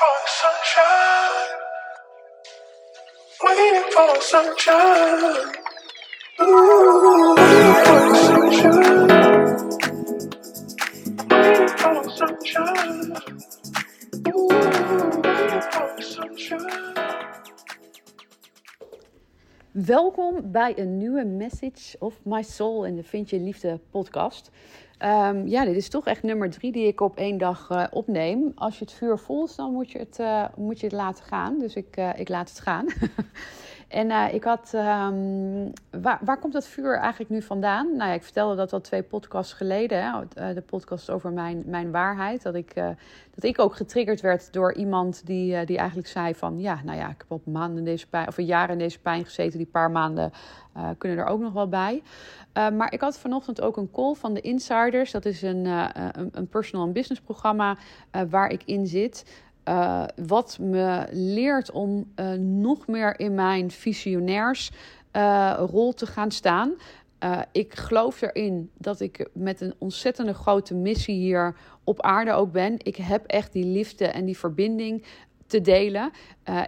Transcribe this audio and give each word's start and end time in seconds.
for 0.00 0.18
sunshine. 0.40 1.48
Waiting 3.44 3.84
for 3.94 4.12
sunshine. 4.32 5.44
Ooh, 6.40 7.34
waiting 7.36 7.74
for 7.84 8.00
sunshine. 8.26 9.10
Sunshine. 12.16 13.12
Ooh, 14.28 14.48
waiting 15.22 15.64
for 15.70 16.02
sunshine. 16.02 16.94
Welkom 19.72 20.52
bij 20.52 20.78
een 20.78 20.96
nieuwe 20.98 21.24
Message 21.24 21.96
of 21.98 22.14
My 22.24 22.42
Soul 22.42 22.84
in 22.84 22.96
de 22.96 23.02
Vind 23.02 23.30
Je 23.30 23.38
Liefde 23.38 23.80
podcast. 23.90 24.50
Ehm, 25.00 25.46
ja, 25.46 25.64
dit 25.64 25.76
is 25.76 25.88
toch 25.88 26.06
echt 26.06 26.22
nummer 26.22 26.50
drie 26.50 26.72
die 26.72 26.86
ik 26.86 27.00
op 27.00 27.16
één 27.16 27.38
dag 27.38 27.70
eh, 27.70 27.84
opneem. 27.90 28.52
Als 28.54 28.78
je 28.78 28.84
het 28.84 28.94
vuur 28.94 29.18
voelt, 29.18 29.56
dan 29.56 29.72
moet 29.72 29.90
je 29.90 29.98
het, 29.98 30.18
eh, 30.18 30.44
moet 30.56 30.80
je 30.80 30.86
het 30.86 30.94
laten 30.94 31.24
gaan. 31.24 31.58
Dus 31.58 31.74
ik, 31.74 31.96
eh, 31.96 32.10
ik 32.16 32.28
laat 32.28 32.48
het 32.48 32.60
gaan. 32.60 32.86
en 33.90 34.34
ik 34.34 34.44
had... 34.44 34.70
ehm, 34.74 35.68
waar, 35.90 36.18
waar 36.24 36.38
komt 36.38 36.52
dat 36.52 36.66
vuur 36.66 36.96
eigenlijk 36.98 37.30
nu 37.30 37.42
vandaan? 37.42 37.96
Nou 37.96 38.08
ja, 38.08 38.14
ik 38.14 38.22
vertelde 38.22 38.56
dat 38.56 38.72
al 38.72 38.80
twee 38.80 39.02
podcasts 39.02 39.52
geleden. 39.52 40.26
Hè, 40.34 40.54
de 40.54 40.60
podcast 40.60 41.10
over 41.10 41.32
mijn, 41.32 41.62
mijn 41.66 41.90
waarheid. 41.90 42.42
Dat 42.42 42.54
ik, 42.54 42.74
dat 43.34 43.44
ik 43.44 43.58
ook 43.58 43.74
getriggerd 43.74 44.20
werd 44.20 44.52
door 44.52 44.74
iemand 44.74 45.26
die, 45.26 45.64
die 45.64 45.78
eigenlijk 45.78 46.08
zei 46.08 46.34
van... 46.34 46.60
Ja, 46.60 46.80
nou 46.84 46.98
ja, 46.98 47.08
ik 47.08 47.18
heb 47.18 47.30
op 47.30 47.46
maanden 47.46 47.78
in 47.78 47.84
deze 47.84 48.06
pijn... 48.06 48.28
Of 48.28 48.38
een 48.38 48.44
jaar 48.44 48.70
in 48.70 48.78
deze 48.78 48.98
pijn 48.98 49.24
gezeten. 49.24 49.58
Die 49.58 49.66
paar 49.66 49.90
maanden 49.90 50.32
kunnen 50.98 51.18
er 51.18 51.26
ook 51.26 51.40
nog 51.40 51.52
wel 51.52 51.68
bij. 51.68 52.02
maar 52.52 52.92
ik 52.92 53.00
had 53.00 53.18
vanochtend 53.18 53.60
ook 53.60 53.76
een 53.76 53.90
call 53.90 54.14
van 54.14 54.34
de 54.34 54.40
Insiders. 54.40 55.10
Dat 55.10 55.24
is 55.24 55.42
een, 55.42 55.64
een, 55.64 56.30
een, 56.32 56.48
personal 56.48 56.86
en 56.86 56.92
business 56.92 57.20
programma 57.20 57.76
waar 58.28 58.50
ik 58.50 58.62
in 58.64 58.86
zit. 58.86 59.24
Uh, 59.64 60.04
wat 60.26 60.58
me 60.60 61.06
leert 61.10 61.70
om 61.70 62.12
nog 62.38 62.86
meer 62.86 63.20
in 63.20 63.34
mijn 63.34 63.70
visionairsrol 63.70 65.94
te 65.94 66.06
gaan 66.06 66.30
staan. 66.30 66.74
ik 67.52 67.74
geloof 67.74 68.22
erin 68.22 68.70
dat 68.78 69.00
ik 69.00 69.28
met 69.32 69.60
een 69.60 69.74
ontzettende 69.78 70.34
grote 70.34 70.74
missie 70.74 71.16
hier 71.16 71.56
op 71.84 72.02
aarde 72.02 72.32
ook 72.32 72.52
ben. 72.52 72.74
Ik 72.78 72.96
heb 72.96 73.26
echt 73.26 73.52
die 73.52 73.64
liefde 73.64 74.06
en 74.06 74.24
die 74.24 74.38
verbinding 74.38 75.04
te 75.46 75.60
delen. 75.60 76.10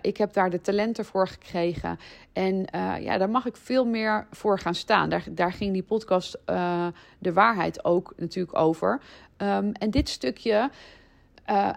Ik 0.01 0.17
heb 0.17 0.33
daar 0.33 0.51
de 0.51 0.61
talenten 0.61 1.05
voor 1.05 1.29
gekregen. 1.29 1.99
En 2.33 2.67
ja, 3.01 3.19
daar 3.19 3.31
mag 3.31 3.47
ik 3.47 3.57
veel 3.57 3.85
meer 3.85 4.27
voor 4.31 4.59
gaan 4.59 4.75
staan. 4.75 5.09
Daar, 5.09 5.25
daar 5.31 5.53
ging 5.53 5.73
die 5.73 5.83
podcast 5.83 6.39
De 7.19 7.33
Waarheid 7.33 7.85
ook 7.85 8.13
natuurlijk 8.17 8.59
over. 8.59 9.01
Um, 9.43 9.73
en 9.73 9.91
dit 9.91 10.09
stukje, 10.09 10.71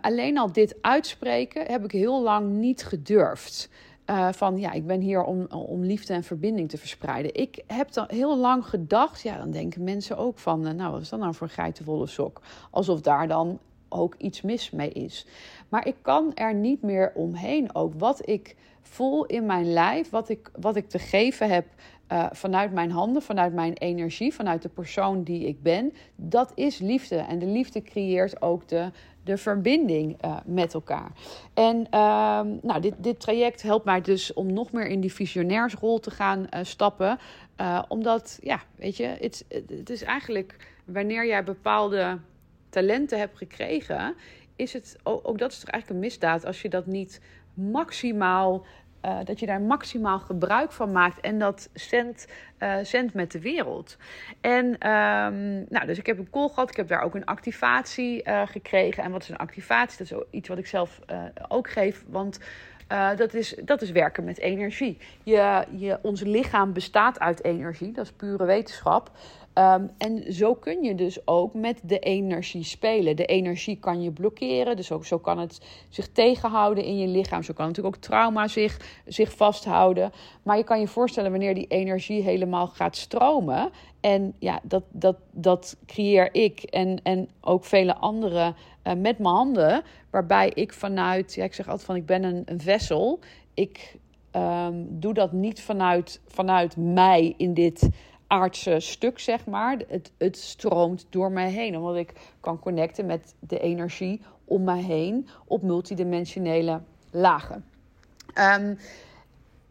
alleen 0.01 0.37
al 0.37 0.51
dit 0.51 0.75
uitspreken, 0.81 1.65
heb 1.65 1.83
ik 1.83 1.91
heel 1.91 2.21
lang 2.21 2.49
niet 2.49 2.83
gedurfd. 2.83 3.69
Uh, 4.09 4.31
van 4.31 4.57
ja, 4.57 4.71
ik 4.71 4.87
ben 4.87 4.99
hier 4.99 5.23
om, 5.23 5.45
om 5.45 5.83
liefde 5.83 6.13
en 6.13 6.23
verbinding 6.23 6.69
te 6.69 6.77
verspreiden. 6.77 7.33
Ik 7.33 7.63
heb 7.67 7.93
dan 7.93 8.05
heel 8.07 8.37
lang 8.37 8.65
gedacht, 8.65 9.21
ja, 9.21 9.37
dan 9.37 9.51
denken 9.51 9.83
mensen 9.83 10.17
ook 10.17 10.39
van, 10.39 10.67
uh, 10.67 10.73
nou, 10.73 10.91
wat 10.91 11.01
is 11.01 11.09
dat 11.09 11.19
nou 11.19 11.33
voor 11.33 11.47
een 11.47 11.53
geitenwolle 11.53 12.07
sok? 12.07 12.41
Alsof 12.71 13.01
daar 13.01 13.27
dan 13.27 13.59
ook 13.89 14.15
iets 14.17 14.41
mis 14.41 14.71
mee 14.71 14.89
is. 14.89 15.27
Maar 15.69 15.87
ik 15.87 15.95
kan 16.01 16.33
er 16.33 16.53
niet 16.53 16.81
meer 16.81 17.11
omheen 17.15 17.75
ook. 17.75 17.93
Wat 17.97 18.29
ik 18.29 18.55
voel 18.81 19.25
in 19.25 19.45
mijn 19.45 19.73
lijf, 19.73 20.09
wat 20.09 20.29
ik, 20.29 20.51
wat 20.59 20.75
ik 20.75 20.89
te 20.89 20.99
geven 20.99 21.49
heb 21.49 21.65
vanuit 22.31 22.73
mijn 22.73 22.91
handen, 22.91 23.21
vanuit 23.21 23.53
mijn 23.53 23.73
energie, 23.73 24.33
vanuit 24.33 24.61
de 24.61 24.69
persoon 24.69 25.23
die 25.23 25.47
ik 25.47 25.61
ben, 25.61 25.93
dat 26.15 26.51
is 26.55 26.79
liefde. 26.79 27.15
En 27.15 27.39
de 27.39 27.45
liefde 27.45 27.81
creëert 27.81 28.41
ook 28.41 28.67
de, 28.67 28.91
de 29.25 29.37
verbinding 29.37 30.25
uh, 30.25 30.37
met 30.45 30.73
elkaar. 30.73 31.11
En 31.53 31.77
uh, 31.77 32.41
nou, 32.61 32.81
dit, 32.81 32.93
dit 32.97 33.19
traject 33.19 33.61
helpt 33.61 33.85
mij 33.85 34.01
dus 34.01 34.33
om 34.33 34.53
nog 34.53 34.71
meer 34.71 34.87
in 34.87 34.99
die 34.99 35.13
visionairsrol 35.13 35.99
te 35.99 36.11
gaan 36.11 36.39
uh, 36.39 36.59
stappen. 36.61 37.19
omdat, 37.87 38.39
ja, 38.41 38.61
weet 38.75 38.97
je, 38.97 39.05
het, 39.19 39.45
het 39.49 39.89
is 39.89 40.03
eigenlijk 40.03 40.55
wanneer 40.85 41.27
jij 41.27 41.43
bepaalde 41.43 42.19
talenten 42.69 43.19
hebt 43.19 43.37
gekregen, 43.37 44.15
is 44.55 44.73
het 44.73 44.97
ook, 45.03 45.27
ook 45.27 45.37
dat 45.37 45.51
is 45.51 45.59
toch 45.59 45.69
eigenlijk 45.69 46.01
een 46.01 46.07
misdaad 46.09 46.45
als 46.45 46.61
je 46.61 46.69
dat 46.69 46.85
niet 46.85 47.21
maximaal 47.53 48.65
uh, 49.05 49.17
dat 49.23 49.39
je 49.39 49.45
daar 49.45 49.61
maximaal 49.61 50.19
gebruik 50.19 50.71
van 50.71 50.91
maakt 50.91 51.19
en 51.19 51.39
dat 51.39 51.69
zendt, 51.73 52.27
zendt 52.81 53.13
met 53.13 53.31
de 53.31 53.39
wereld. 53.39 53.97
En 54.41 54.65
um, 54.65 55.65
nou, 55.69 55.85
dus 55.85 55.97
ik 55.97 56.05
heb 56.05 56.17
een 56.17 56.29
call 56.29 56.47
gehad, 56.47 56.69
ik 56.69 56.75
heb 56.75 56.87
daar 56.87 57.01
ook 57.01 57.15
een 57.15 57.25
activatie 57.25 58.27
uh, 58.27 58.41
gekregen. 58.45 59.03
En 59.03 59.11
wat 59.11 59.21
is 59.21 59.29
een 59.29 59.37
activatie? 59.37 59.97
Dat 59.97 60.19
is 60.19 60.25
iets 60.29 60.49
wat 60.49 60.57
ik 60.57 60.67
zelf 60.67 60.99
ook 61.47 61.69
geef, 61.69 62.03
want 62.07 62.39
dat, 63.15 63.33
is, 63.33 63.55
dat 63.63 63.81
is 63.81 63.91
werken 63.91 64.23
met 64.23 64.39
energie. 64.39 64.97
Je, 65.23 65.65
je, 65.71 65.99
ons 66.01 66.21
lichaam 66.21 66.73
bestaat 66.73 67.19
uit 67.19 67.43
energie, 67.43 67.91
dat 67.91 68.05
is 68.05 68.11
pure 68.11 68.45
wetenschap. 68.45 69.11
Um, 69.57 69.89
en 69.97 70.33
zo 70.33 70.53
kun 70.53 70.83
je 70.83 70.95
dus 70.95 71.27
ook 71.27 71.53
met 71.53 71.79
de 71.83 71.99
energie 71.99 72.63
spelen. 72.63 73.15
De 73.15 73.25
energie 73.25 73.79
kan 73.79 74.01
je 74.01 74.11
blokkeren, 74.11 74.75
dus 74.75 74.91
ook 74.91 75.05
zo 75.05 75.17
kan 75.17 75.39
het 75.39 75.61
zich 75.89 76.07
tegenhouden 76.07 76.83
in 76.83 76.97
je 76.97 77.07
lichaam. 77.07 77.43
Zo 77.43 77.53
kan 77.53 77.67
natuurlijk 77.67 77.95
ook 77.95 78.01
trauma 78.01 78.47
zich, 78.47 79.01
zich 79.05 79.35
vasthouden. 79.35 80.11
Maar 80.43 80.57
je 80.57 80.63
kan 80.63 80.79
je 80.79 80.87
voorstellen 80.87 81.31
wanneer 81.31 81.53
die 81.53 81.67
energie 81.67 82.21
helemaal 82.21 82.67
gaat 82.67 82.95
stromen. 82.95 83.69
En 83.99 84.35
ja, 84.39 84.59
dat, 84.63 84.83
dat, 84.91 85.17
dat 85.31 85.77
creëer 85.85 86.33
ik 86.33 86.61
en, 86.63 86.99
en 87.03 87.29
ook 87.41 87.65
vele 87.65 87.95
anderen 87.95 88.55
uh, 88.83 88.93
met 88.93 89.19
mijn 89.19 89.35
handen. 89.35 89.83
Waarbij 90.09 90.51
ik 90.53 90.73
vanuit, 90.73 91.33
ja, 91.33 91.43
ik 91.43 91.53
zeg 91.53 91.67
altijd 91.67 91.85
van 91.85 91.95
ik 91.95 92.05
ben 92.05 92.23
een, 92.23 92.41
een 92.45 92.61
vessel. 92.61 93.19
Ik 93.53 93.95
um, 94.31 94.87
doe 94.89 95.13
dat 95.13 95.31
niet 95.31 95.61
vanuit, 95.61 96.21
vanuit 96.27 96.77
mij 96.77 97.33
in 97.37 97.53
dit 97.53 97.89
aardse 98.27 98.79
stuk, 98.79 99.19
zeg 99.19 99.45
maar. 99.45 99.77
Het, 99.87 100.11
het 100.17 100.37
stroomt 100.37 101.05
door 101.09 101.31
mij 101.31 101.49
heen, 101.49 101.77
omdat 101.77 101.95
ik 101.95 102.13
kan 102.39 102.59
connecten 102.59 103.05
met 103.05 103.35
de 103.39 103.59
energie 103.59 104.21
om 104.45 104.63
mij 104.63 104.81
heen 104.81 105.27
op 105.45 105.61
multidimensionele 105.61 106.81
lagen. 107.11 107.65
Um, 108.57 108.77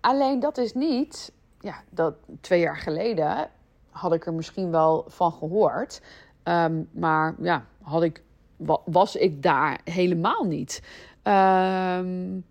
alleen 0.01 0.41
dat 0.41 0.59
is 0.59 0.75
niet, 0.75 1.33
ja, 1.61 1.83
dat 1.91 2.15
twee 2.41 2.61
jaar 2.61 2.77
geleden 2.77 3.51
had 3.91 4.13
ik 4.13 4.27
er 4.27 4.35
misschien 4.35 4.71
wel 4.71 5.05
van 5.09 5.33
gehoord, 5.33 6.01
um, 6.45 6.89
maar 6.93 7.35
ja, 7.39 7.65
had 7.83 8.03
ik, 8.03 8.23
was 8.85 9.17
ik 9.17 9.43
daar 9.43 9.81
helemaal 9.85 10.45
niet. 10.45 10.83
Um, 11.23 12.45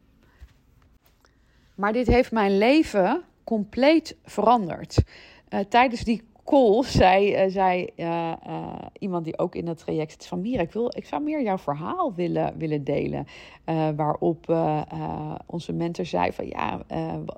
maar 1.75 1.93
dit 1.93 2.07
heeft 2.07 2.31
mijn 2.31 2.57
leven 2.57 3.23
compleet 3.43 4.17
veranderd. 4.23 5.03
Uh, 5.53 5.59
tijdens 5.59 6.03
die 6.03 6.21
call 6.45 6.83
zei, 6.83 7.45
uh, 7.45 7.51
zei 7.51 7.89
uh, 7.97 8.33
iemand 8.99 9.23
die 9.23 9.37
ook 9.37 9.55
in 9.55 9.65
dat 9.65 9.77
traject 9.77 10.11
zit 10.11 10.25
van 10.25 10.41
Mira, 10.41 10.61
ik, 10.61 10.71
wil, 10.71 10.91
ik 10.95 11.05
zou 11.05 11.23
meer 11.23 11.43
jouw 11.43 11.57
verhaal 11.57 12.13
willen, 12.15 12.57
willen 12.57 12.83
delen. 12.83 13.27
waarop 13.95 14.55
onze 15.45 15.73
mentor 15.73 16.05
zei 16.05 16.31
van 16.31 16.47
ja, 16.47 16.81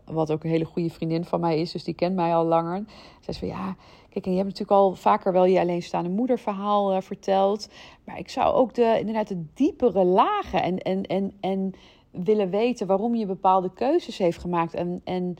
wat 0.06 0.32
ook 0.32 0.44
een 0.44 0.50
hele 0.50 0.66
goede 0.66 0.90
vriendin 0.90 1.26
van 1.26 1.40
mij 1.40 1.60
is, 1.60 1.72
dus 1.72 1.84
die 1.84 1.94
kent 1.94 2.16
mij 2.16 2.36
al 2.36 2.46
langer. 2.46 2.84
Zei 3.20 3.38
van 3.38 3.48
ja, 3.48 3.76
kijk, 4.10 4.26
en 4.26 4.32
je 4.32 4.38
hebt 4.38 4.50
natuurlijk 4.50 4.80
al 4.80 4.96
vaker 4.96 5.34
wel 5.34 5.46
je 5.46 5.60
alleenstaande 5.60 6.10
moederverhaal 6.10 7.02
verteld. 7.02 7.70
Maar 8.04 8.20
ik 8.20 8.30
zou 8.30 8.54
ook 8.54 8.74
de, 8.74 8.96
inderdaad 9.00 9.28
de 9.28 9.46
diepere 9.54 10.04
lagen 10.04 10.64
en, 10.64 10.78
en, 10.78 11.04
en, 11.04 11.34
en 11.40 11.74
willen 12.12 12.50
weten 12.50 12.88
waarom 12.88 13.16
je 13.16 13.26
bepaalde 13.26 13.74
keuzes 13.74 14.18
heeft 14.18 14.38
gemaakt. 14.38 14.74
En, 14.74 15.02
en 15.04 15.36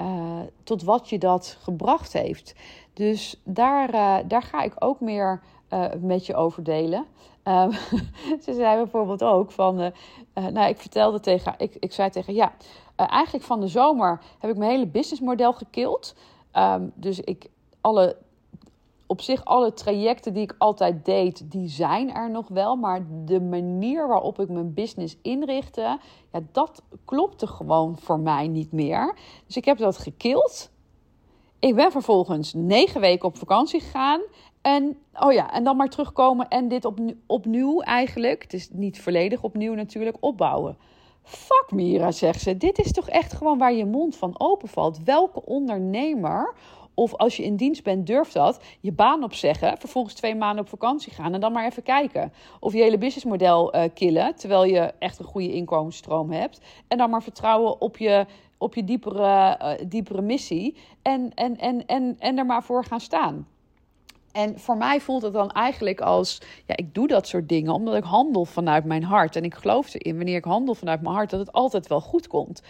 uh, 0.00 0.40
tot 0.62 0.82
wat 0.82 1.08
je 1.08 1.18
dat 1.18 1.58
gebracht 1.62 2.12
heeft. 2.12 2.54
Dus 2.92 3.40
daar, 3.44 3.94
uh, 3.94 4.16
daar 4.28 4.42
ga 4.42 4.62
ik 4.62 4.74
ook 4.78 5.00
meer 5.00 5.42
uh, 5.70 5.84
met 6.00 6.26
je 6.26 6.34
over 6.34 6.62
delen. 6.62 7.06
ze 8.44 8.54
zei 8.54 8.76
bijvoorbeeld 8.76 9.24
ook 9.24 9.50
van, 9.50 9.92
nou 10.34 10.68
ik 10.68 10.78
vertelde 10.78 11.20
tegen, 11.20 11.54
ik, 11.58 11.76
ik 11.78 11.92
zei 11.92 12.10
tegen, 12.10 12.34
ja, 12.34 12.52
eigenlijk 12.96 13.44
van 13.44 13.60
de 13.60 13.68
zomer 13.68 14.20
heb 14.38 14.50
ik 14.50 14.56
mijn 14.56 14.70
hele 14.70 14.86
businessmodel 14.86 15.52
gekild. 15.52 16.14
Um, 16.56 16.92
dus 16.94 17.20
ik, 17.20 17.46
alle 17.80 18.16
op 19.10 19.20
zich 19.20 19.44
alle 19.44 19.72
trajecten 19.72 20.32
die 20.32 20.42
ik 20.42 20.54
altijd 20.58 21.04
deed, 21.04 21.50
die 21.50 21.68
zijn 21.68 22.14
er 22.14 22.30
nog 22.30 22.48
wel. 22.48 22.76
Maar 22.76 23.06
de 23.24 23.40
manier 23.40 24.08
waarop 24.08 24.40
ik 24.40 24.48
mijn 24.48 24.74
business 24.74 25.16
inrichtte, 25.22 25.98
ja, 26.32 26.40
dat 26.52 26.82
klopte 27.04 27.46
gewoon 27.46 27.98
voor 27.98 28.20
mij 28.20 28.48
niet 28.48 28.72
meer. 28.72 29.16
Dus 29.46 29.56
ik 29.56 29.64
heb 29.64 29.78
dat 29.78 29.98
gekild. 29.98 30.70
Ik 31.58 31.74
ben 31.74 31.90
vervolgens 31.90 32.52
negen 32.54 33.00
weken 33.00 33.28
op 33.28 33.36
vakantie 33.36 33.80
gegaan. 33.80 34.20
En, 34.62 34.98
oh 35.12 35.32
ja, 35.32 35.52
en 35.52 35.64
dan 35.64 35.76
maar 35.76 35.88
terugkomen 35.88 36.48
en 36.48 36.68
dit 36.68 36.84
opnieuw, 36.84 37.16
opnieuw 37.26 37.80
eigenlijk, 37.80 38.42
het 38.42 38.52
is 38.52 38.68
niet 38.72 39.00
volledig 39.00 39.42
opnieuw 39.42 39.74
natuurlijk, 39.74 40.16
opbouwen. 40.20 40.76
Fuck 41.22 41.66
Mira, 41.70 42.10
zegt 42.10 42.40
ze. 42.40 42.56
Dit 42.56 42.78
is 42.78 42.92
toch 42.92 43.08
echt 43.08 43.32
gewoon 43.32 43.58
waar 43.58 43.72
je 43.72 43.86
mond 43.86 44.16
van 44.16 44.40
open 44.40 44.68
valt. 44.68 45.02
Welke 45.04 45.44
ondernemer 45.44 46.54
Of 46.94 47.14
als 47.14 47.36
je 47.36 47.42
in 47.42 47.56
dienst 47.56 47.82
bent, 47.82 48.06
durf 48.06 48.32
dat. 48.32 48.60
Je 48.80 48.92
baan 48.92 49.24
opzeggen, 49.24 49.78
vervolgens 49.78 50.14
twee 50.14 50.34
maanden 50.34 50.64
op 50.64 50.68
vakantie 50.70 51.12
gaan 51.12 51.34
en 51.34 51.40
dan 51.40 51.52
maar 51.52 51.66
even 51.66 51.82
kijken. 51.82 52.32
Of 52.60 52.72
je 52.72 52.82
hele 52.82 52.98
businessmodel 52.98 53.76
uh, 53.76 53.82
killen, 53.94 54.34
terwijl 54.34 54.64
je 54.64 54.92
echt 54.98 55.18
een 55.18 55.24
goede 55.24 55.52
inkomensstroom 55.52 56.30
hebt. 56.30 56.60
En 56.88 56.98
dan 56.98 57.10
maar 57.10 57.22
vertrouwen 57.22 57.80
op 57.80 57.96
je, 57.96 58.26
op 58.58 58.74
je 58.74 58.84
diepere, 58.84 59.58
uh, 59.62 59.88
diepere 59.88 60.22
missie 60.22 60.76
en, 61.02 61.34
en, 61.34 61.58
en, 61.58 61.86
en, 61.86 62.16
en 62.18 62.38
er 62.38 62.46
maar 62.46 62.62
voor 62.62 62.84
gaan 62.84 63.00
staan. 63.00 63.46
En 64.32 64.58
voor 64.58 64.76
mij 64.76 65.00
voelt 65.00 65.22
het 65.22 65.32
dan 65.32 65.50
eigenlijk 65.50 66.00
als, 66.00 66.40
ja, 66.66 66.76
ik 66.76 66.94
doe 66.94 67.06
dat 67.06 67.26
soort 67.26 67.48
dingen 67.48 67.72
omdat 67.72 67.94
ik 67.94 68.04
handel 68.04 68.44
vanuit 68.44 68.84
mijn 68.84 69.04
hart. 69.04 69.36
En 69.36 69.44
ik 69.44 69.54
geloof 69.54 69.94
erin, 69.94 70.16
wanneer 70.16 70.36
ik 70.36 70.44
handel 70.44 70.74
vanuit 70.74 71.00
mijn 71.00 71.14
hart, 71.14 71.30
dat 71.30 71.40
het 71.40 71.52
altijd 71.52 71.86
wel 71.86 72.00
goed 72.00 72.26
komt. 72.26 72.62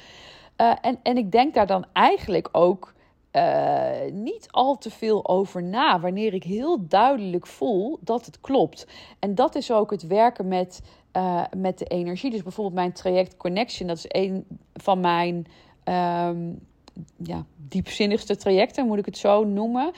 Uh, 0.56 0.72
en, 0.80 0.98
en 1.02 1.16
ik 1.16 1.32
denk 1.32 1.54
daar 1.54 1.66
dan 1.66 1.84
eigenlijk 1.92 2.48
ook 2.52 2.92
uh, 3.32 4.12
niet 4.12 4.48
al 4.50 4.78
te 4.78 4.90
veel 4.90 5.28
over 5.28 5.62
na, 5.62 6.00
wanneer 6.00 6.34
ik 6.34 6.44
heel 6.44 6.86
duidelijk 6.88 7.46
voel 7.46 7.98
dat 8.00 8.26
het 8.26 8.40
klopt. 8.40 8.86
En 9.18 9.34
dat 9.34 9.54
is 9.54 9.72
ook 9.72 9.90
het 9.90 10.06
werken 10.06 10.48
met, 10.48 10.82
uh, 11.16 11.44
met 11.56 11.78
de 11.78 11.84
energie. 11.84 12.30
Dus 12.30 12.42
bijvoorbeeld 12.42 12.76
mijn 12.76 12.92
traject 12.92 13.36
Connection, 13.36 13.88
dat 13.88 13.96
is 13.96 14.04
een 14.08 14.44
van 14.74 15.00
mijn. 15.00 15.46
Um, 15.84 16.68
ja, 17.16 17.44
diepzinnigste 17.68 18.36
trajecten, 18.36 18.86
moet 18.86 18.98
ik 18.98 19.04
het 19.04 19.18
zo 19.18 19.44
noemen. 19.44 19.92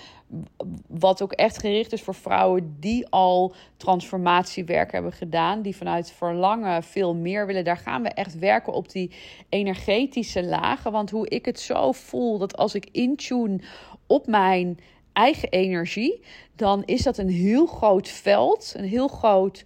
Wat 0.86 1.22
ook 1.22 1.32
echt 1.32 1.58
gericht 1.58 1.92
is 1.92 2.02
voor 2.02 2.14
vrouwen 2.14 2.76
die 2.80 3.08
al 3.08 3.54
transformatiewerk 3.76 4.92
hebben 4.92 5.12
gedaan. 5.12 5.62
Die 5.62 5.76
vanuit 5.76 6.10
verlangen 6.10 6.82
veel 6.82 7.14
meer 7.14 7.46
willen. 7.46 7.64
Daar 7.64 7.76
gaan 7.76 8.02
we 8.02 8.08
echt 8.08 8.38
werken 8.38 8.72
op 8.72 8.90
die 8.90 9.10
energetische 9.48 10.44
lagen. 10.44 10.92
Want 10.92 11.10
hoe 11.10 11.28
ik 11.28 11.44
het 11.44 11.60
zo 11.60 11.92
voel, 11.92 12.38
dat 12.38 12.56
als 12.56 12.74
ik 12.74 12.88
intune 12.92 13.60
op 14.06 14.26
mijn 14.26 14.78
eigen 15.12 15.48
energie, 15.48 16.24
dan 16.56 16.84
is 16.84 17.02
dat 17.02 17.18
een 17.18 17.30
heel 17.30 17.66
groot 17.66 18.08
veld. 18.08 18.74
Een 18.76 18.84
heel 18.84 19.08
groot 19.08 19.64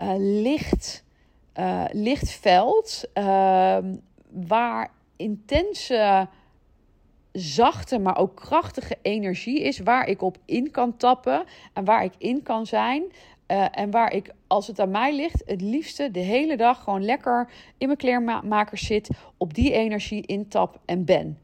uh, 0.00 0.14
licht, 0.18 1.04
uh, 3.14 3.78
waar 4.30 4.90
intense 5.16 6.28
zachte, 7.38 7.98
maar 7.98 8.18
ook 8.18 8.36
krachtige 8.36 8.96
energie 9.02 9.60
is. 9.62 9.78
Waar 9.78 10.08
ik 10.08 10.22
op 10.22 10.36
in 10.44 10.70
kan 10.70 10.96
tappen 10.96 11.44
en 11.72 11.84
waar 11.84 12.04
ik 12.04 12.12
in 12.18 12.42
kan 12.42 12.66
zijn. 12.66 13.02
Uh, 13.48 13.66
en 13.70 13.90
waar 13.90 14.12
ik, 14.12 14.32
als 14.46 14.66
het 14.66 14.80
aan 14.80 14.90
mij 14.90 15.16
ligt, 15.16 15.42
het 15.46 15.60
liefste 15.60 16.10
de 16.10 16.20
hele 16.20 16.56
dag 16.56 16.82
gewoon 16.82 17.04
lekker 17.04 17.50
in 17.78 17.86
mijn 17.86 17.98
kleermaker 17.98 18.78
zit. 18.78 19.10
Op 19.36 19.54
die 19.54 19.72
energie 19.72 20.26
intap 20.26 20.80
en 20.84 21.04
ben. 21.04 21.38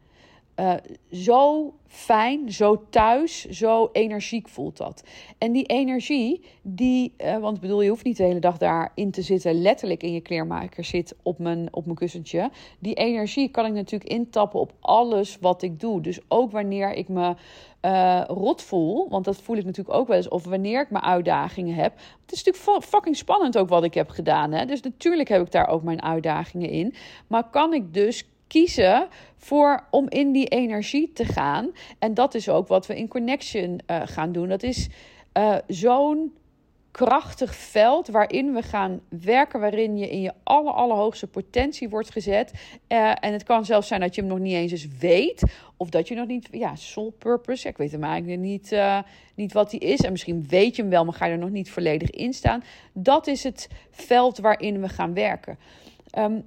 Uh, 0.60 0.74
zo 1.10 1.72
fijn, 1.86 2.52
zo 2.52 2.84
thuis, 2.90 3.48
zo 3.48 3.88
energiek 3.92 4.48
voelt 4.48 4.76
dat. 4.76 5.04
En 5.38 5.52
die 5.52 5.64
energie, 5.64 6.40
die, 6.62 7.12
uh, 7.18 7.38
want 7.38 7.60
bedoel, 7.60 7.82
je 7.82 7.88
hoeft 7.88 8.04
niet 8.04 8.16
de 8.16 8.22
hele 8.22 8.38
dag 8.38 8.58
daarin 8.58 9.10
te 9.10 9.22
zitten, 9.22 9.62
letterlijk 9.62 10.02
in 10.02 10.12
je 10.12 10.20
kleermaker 10.20 10.84
zit 10.84 11.16
op 11.22 11.38
mijn, 11.38 11.68
op 11.70 11.84
mijn 11.84 11.96
kussentje. 11.96 12.50
Die 12.78 12.94
energie 12.94 13.48
kan 13.48 13.66
ik 13.66 13.72
natuurlijk 13.72 14.10
intappen 14.10 14.60
op 14.60 14.72
alles 14.80 15.38
wat 15.40 15.62
ik 15.62 15.80
doe. 15.80 16.00
Dus 16.00 16.18
ook 16.28 16.50
wanneer 16.50 16.92
ik 16.92 17.08
me 17.08 17.34
uh, 17.82 18.22
rot 18.26 18.62
voel, 18.62 19.08
want 19.08 19.24
dat 19.24 19.36
voel 19.36 19.56
ik 19.56 19.64
natuurlijk 19.64 19.96
ook 19.96 20.06
wel 20.06 20.16
eens, 20.16 20.28
of 20.28 20.44
wanneer 20.44 20.80
ik 20.80 20.90
mijn 20.90 21.04
uitdagingen 21.04 21.74
heb. 21.74 21.92
Het 22.22 22.32
is 22.32 22.44
natuurlijk 22.44 22.84
fucking 22.84 23.16
spannend 23.16 23.58
ook 23.58 23.68
wat 23.68 23.84
ik 23.84 23.94
heb 23.94 24.10
gedaan. 24.10 24.52
Hè? 24.52 24.64
Dus 24.64 24.80
natuurlijk 24.80 25.28
heb 25.28 25.42
ik 25.42 25.50
daar 25.50 25.68
ook 25.68 25.82
mijn 25.82 26.02
uitdagingen 26.02 26.70
in. 26.70 26.94
Maar 27.26 27.50
kan 27.50 27.74
ik 27.74 27.94
dus 27.94 28.24
kiezen 28.50 29.08
voor 29.36 29.84
om 29.90 30.08
in 30.08 30.32
die 30.32 30.46
energie 30.46 31.12
te 31.12 31.24
gaan. 31.24 31.70
En 31.98 32.14
dat 32.14 32.34
is 32.34 32.48
ook 32.48 32.68
wat 32.68 32.86
we 32.86 32.96
in 32.96 33.08
Connection 33.08 33.80
uh, 33.86 34.02
gaan 34.04 34.32
doen. 34.32 34.48
Dat 34.48 34.62
is 34.62 34.88
uh, 35.38 35.56
zo'n 35.66 36.32
krachtig 36.90 37.54
veld 37.54 38.08
waarin 38.08 38.54
we 38.54 38.62
gaan 38.62 39.00
werken, 39.08 39.60
waarin 39.60 39.96
je 39.96 40.10
in 40.10 40.20
je 40.20 40.32
aller, 40.42 40.72
allerhoogste 40.72 41.26
potentie 41.26 41.88
wordt 41.88 42.10
gezet. 42.10 42.52
Uh, 42.88 43.12
en 43.20 43.32
het 43.32 43.42
kan 43.42 43.64
zelfs 43.64 43.88
zijn 43.88 44.00
dat 44.00 44.14
je 44.14 44.20
hem 44.20 44.30
nog 44.30 44.38
niet 44.38 44.54
eens 44.54 44.72
eens 44.72 44.88
weet, 44.98 45.42
of 45.76 45.88
dat 45.88 46.08
je 46.08 46.14
nog 46.14 46.26
niet, 46.26 46.48
ja, 46.50 46.76
soul 46.76 47.14
purpose, 47.18 47.68
ik 47.68 47.76
weet 47.76 47.92
hem 47.92 48.04
eigenlijk 48.04 48.40
niet, 48.40 48.72
uh, 48.72 48.98
niet 49.34 49.52
wat 49.52 49.70
die 49.70 49.80
is. 49.80 50.00
En 50.00 50.10
misschien 50.10 50.46
weet 50.48 50.76
je 50.76 50.82
hem 50.82 50.90
wel, 50.90 51.04
maar 51.04 51.14
ga 51.14 51.26
je 51.26 51.32
er 51.32 51.38
nog 51.38 51.50
niet 51.50 51.70
volledig 51.70 52.10
in 52.10 52.32
staan. 52.32 52.64
Dat 52.92 53.26
is 53.26 53.42
het 53.42 53.68
veld 53.90 54.38
waarin 54.38 54.80
we 54.80 54.88
gaan 54.88 55.14
werken. 55.14 55.58
Um, 56.18 56.44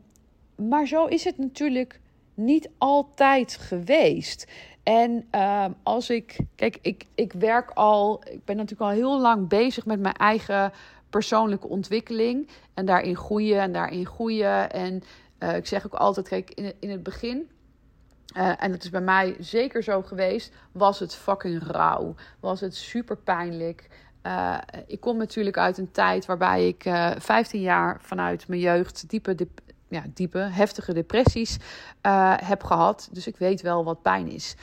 maar 0.68 0.88
zo 0.88 1.06
is 1.06 1.24
het 1.24 1.38
natuurlijk 1.38 2.00
niet 2.34 2.70
altijd 2.78 3.58
geweest. 3.58 4.52
En 4.84 5.28
uh, 5.36 5.66
als 5.84 6.10
ik, 6.10 6.38
kijk, 6.56 6.78
ik, 6.82 7.06
ik 7.16 7.34
werk 7.34 7.70
al, 7.70 8.22
ik 8.26 8.46
ben 8.46 8.56
natuurlijk 8.56 8.90
al 8.90 8.98
heel 8.98 9.20
lang 9.20 9.48
bezig 9.48 9.86
met 9.86 10.00
mijn 10.00 10.16
eigen 10.16 10.72
persoonlijke 11.10 11.68
ontwikkeling. 11.68 12.50
En 12.74 12.86
daarin 12.86 13.16
groeien 13.16 13.60
en 13.60 13.72
daarin 13.72 14.06
groeien. 14.06 14.72
En 14.72 15.04
uh, 15.40 15.56
ik 15.56 15.68
zeg 15.68 15.86
ook 15.86 15.94
altijd, 15.94 16.28
kijk, 16.28 16.52
in 16.52 16.74
in 16.80 16.90
het 16.90 17.04
begin. 17.04 17.50
Uh, 18.38 18.64
en 18.64 18.72
dat 18.72 18.84
is 18.84 18.90
bij 18.90 19.02
mij 19.02 19.36
zeker 19.40 19.84
zo 19.84 20.02
geweest. 20.02 20.54
Was 20.72 21.00
het 21.00 21.16
fucking 21.16 21.64
rauw. 21.68 22.16
Was 22.40 22.60
het 22.60 22.76
super 22.76 23.18
pijnlijk. 23.18 23.90
Uh, 24.24 24.58
ik 24.88 25.00
kom 25.00 25.18
natuurlijk 25.18 25.58
uit 25.58 25.78
een 25.78 25.92
tijd 25.92 26.26
waarbij 26.26 26.68
ik 26.68 26.86
uh, 26.86 27.12
15 27.18 27.62
jaar 27.62 27.98
vanuit 28.02 28.48
mijn 28.48 28.62
jeugd 28.62 29.10
diepe 29.10 29.36
ja, 29.94 30.04
diepe, 30.14 30.38
heftige 30.38 30.94
depressies 30.94 31.58
uh, 32.06 32.34
heb 32.38 32.64
gehad. 32.64 33.10
Dus 33.12 33.28
ik 33.28 33.38
weet 33.38 33.62
wel 33.62 33.84
wat 33.84 34.02
pijn 34.02 34.32
is. 34.32 34.56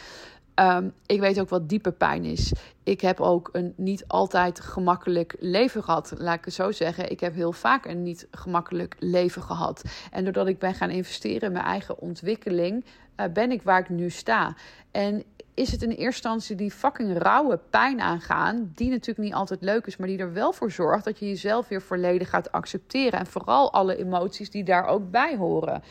Um, 0.54 0.92
ik 1.06 1.20
weet 1.20 1.40
ook 1.40 1.48
wat 1.48 1.68
diepe 1.68 1.92
pijn 1.92 2.24
is. 2.24 2.52
Ik 2.82 3.00
heb 3.00 3.20
ook 3.20 3.48
een 3.52 3.74
niet 3.76 4.04
altijd 4.06 4.60
gemakkelijk 4.60 5.36
leven 5.38 5.82
gehad. 5.82 6.12
Laat 6.16 6.38
ik 6.38 6.44
het 6.44 6.54
zo 6.54 6.72
zeggen. 6.72 7.10
Ik 7.10 7.20
heb 7.20 7.34
heel 7.34 7.52
vaak 7.52 7.86
een 7.86 8.02
niet 8.02 8.26
gemakkelijk 8.30 8.96
leven 8.98 9.42
gehad. 9.42 9.82
En 10.10 10.24
doordat 10.24 10.46
ik 10.46 10.58
ben 10.58 10.74
gaan 10.74 10.90
investeren 10.90 11.42
in 11.42 11.52
mijn 11.52 11.64
eigen 11.64 11.98
ontwikkeling, 11.98 12.84
uh, 13.16 13.26
ben 13.32 13.50
ik 13.50 13.62
waar 13.62 13.80
ik 13.80 13.88
nu 13.88 14.10
sta. 14.10 14.54
En 14.90 15.22
is 15.60 15.70
het 15.70 15.82
in 15.82 15.88
eerste 15.88 16.04
instantie 16.04 16.56
die 16.56 16.70
fucking 16.70 17.18
rauwe 17.18 17.58
pijn 17.70 18.00
aangaan, 18.00 18.72
die 18.74 18.90
natuurlijk 18.90 19.18
niet 19.18 19.34
altijd 19.34 19.62
leuk 19.62 19.86
is, 19.86 19.96
maar 19.96 20.08
die 20.08 20.18
er 20.18 20.32
wel 20.32 20.52
voor 20.52 20.70
zorgt 20.70 21.04
dat 21.04 21.18
je 21.18 21.28
jezelf 21.28 21.68
weer 21.68 21.82
volledig 21.82 22.30
gaat 22.30 22.52
accepteren. 22.52 23.18
En 23.18 23.26
vooral 23.26 23.72
alle 23.72 23.96
emoties 23.96 24.50
die 24.50 24.64
daar 24.64 24.86
ook 24.86 25.10
bij 25.10 25.36
horen. 25.36 25.82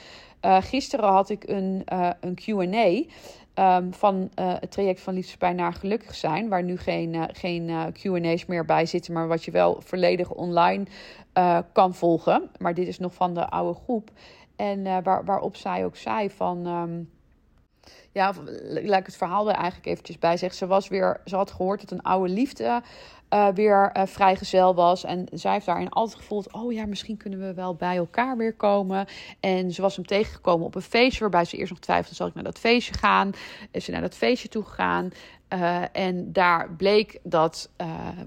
Uh, 0.45 0.61
gisteren 0.61 1.09
had 1.09 1.29
ik 1.29 1.47
een, 1.47 1.85
uh, 1.93 2.09
een 2.19 2.37
QA. 2.45 3.03
Um, 3.77 3.93
van 3.93 4.29
uh, 4.39 4.53
het 4.59 4.71
traject 4.71 5.01
van 5.01 5.13
liefdespijn 5.13 5.55
naar 5.55 5.73
gelukkig 5.73 6.15
zijn. 6.15 6.49
Waar 6.49 6.63
nu 6.63 6.77
geen, 6.77 7.29
geen 7.33 7.93
QA's 7.93 8.45
meer 8.45 8.65
bij 8.65 8.85
zitten, 8.85 9.13
maar 9.13 9.27
wat 9.27 9.43
je 9.43 9.51
wel 9.51 9.81
volledig 9.85 10.31
online 10.31 10.85
kan 11.71 11.95
volgen. 11.95 12.49
Maar 12.57 12.73
dit 12.73 12.87
is 12.87 12.99
nog 12.99 13.13
van 13.13 13.33
de 13.33 13.49
oude 13.49 13.79
groep. 13.83 14.09
En 14.55 15.03
waar, 15.03 15.25
waarop 15.25 15.55
zij 15.55 15.85
ook 15.85 15.95
zei 15.95 16.29
van. 16.29 16.67
Um, 16.67 17.09
ja, 18.11 18.33
laat 18.83 18.99
ik 18.99 19.05
het 19.05 19.17
verhaal 19.17 19.49
er 19.49 19.55
eigenlijk 19.55 19.85
eventjes 19.85 20.19
bij 20.19 20.37
zeggen. 20.37 20.57
Ze, 20.57 20.67
was 20.67 20.87
weer, 20.87 21.21
ze 21.25 21.35
had 21.35 21.51
gehoord 21.51 21.81
dat 21.81 21.91
een 21.91 22.01
oude 22.01 22.33
liefde 22.33 22.81
uh, 23.33 23.47
weer 23.47 23.91
uh, 23.97 24.05
vrijgezel 24.05 24.75
was. 24.75 25.03
En 25.03 25.27
zij 25.33 25.53
heeft 25.53 25.65
daarin 25.65 25.89
altijd 25.89 26.17
gevoeld: 26.17 26.53
oh 26.53 26.73
ja, 26.73 26.85
misschien 26.85 27.17
kunnen 27.17 27.39
we 27.39 27.53
wel 27.53 27.75
bij 27.75 27.95
elkaar 27.95 28.37
weer 28.37 28.53
komen. 28.53 29.05
En 29.39 29.71
ze 29.71 29.81
was 29.81 29.95
hem 29.95 30.05
tegengekomen 30.05 30.65
op 30.65 30.75
een 30.75 30.81
feestje 30.81 31.19
waarbij 31.19 31.45
ze 31.45 31.57
eerst 31.57 31.71
nog 31.71 31.79
twijfelde: 31.79 32.15
zal 32.15 32.27
ik 32.27 32.33
naar 32.33 32.43
dat 32.43 32.59
feestje 32.59 32.93
gaan? 32.93 33.31
Is 33.71 33.85
ze 33.85 33.91
naar 33.91 34.01
dat 34.01 34.15
feestje 34.15 34.49
toe 34.49 34.63
gegaan? 34.63 35.09
En 35.91 36.33
daar 36.33 36.71
bleek 36.71 37.19
dat, 37.23 37.69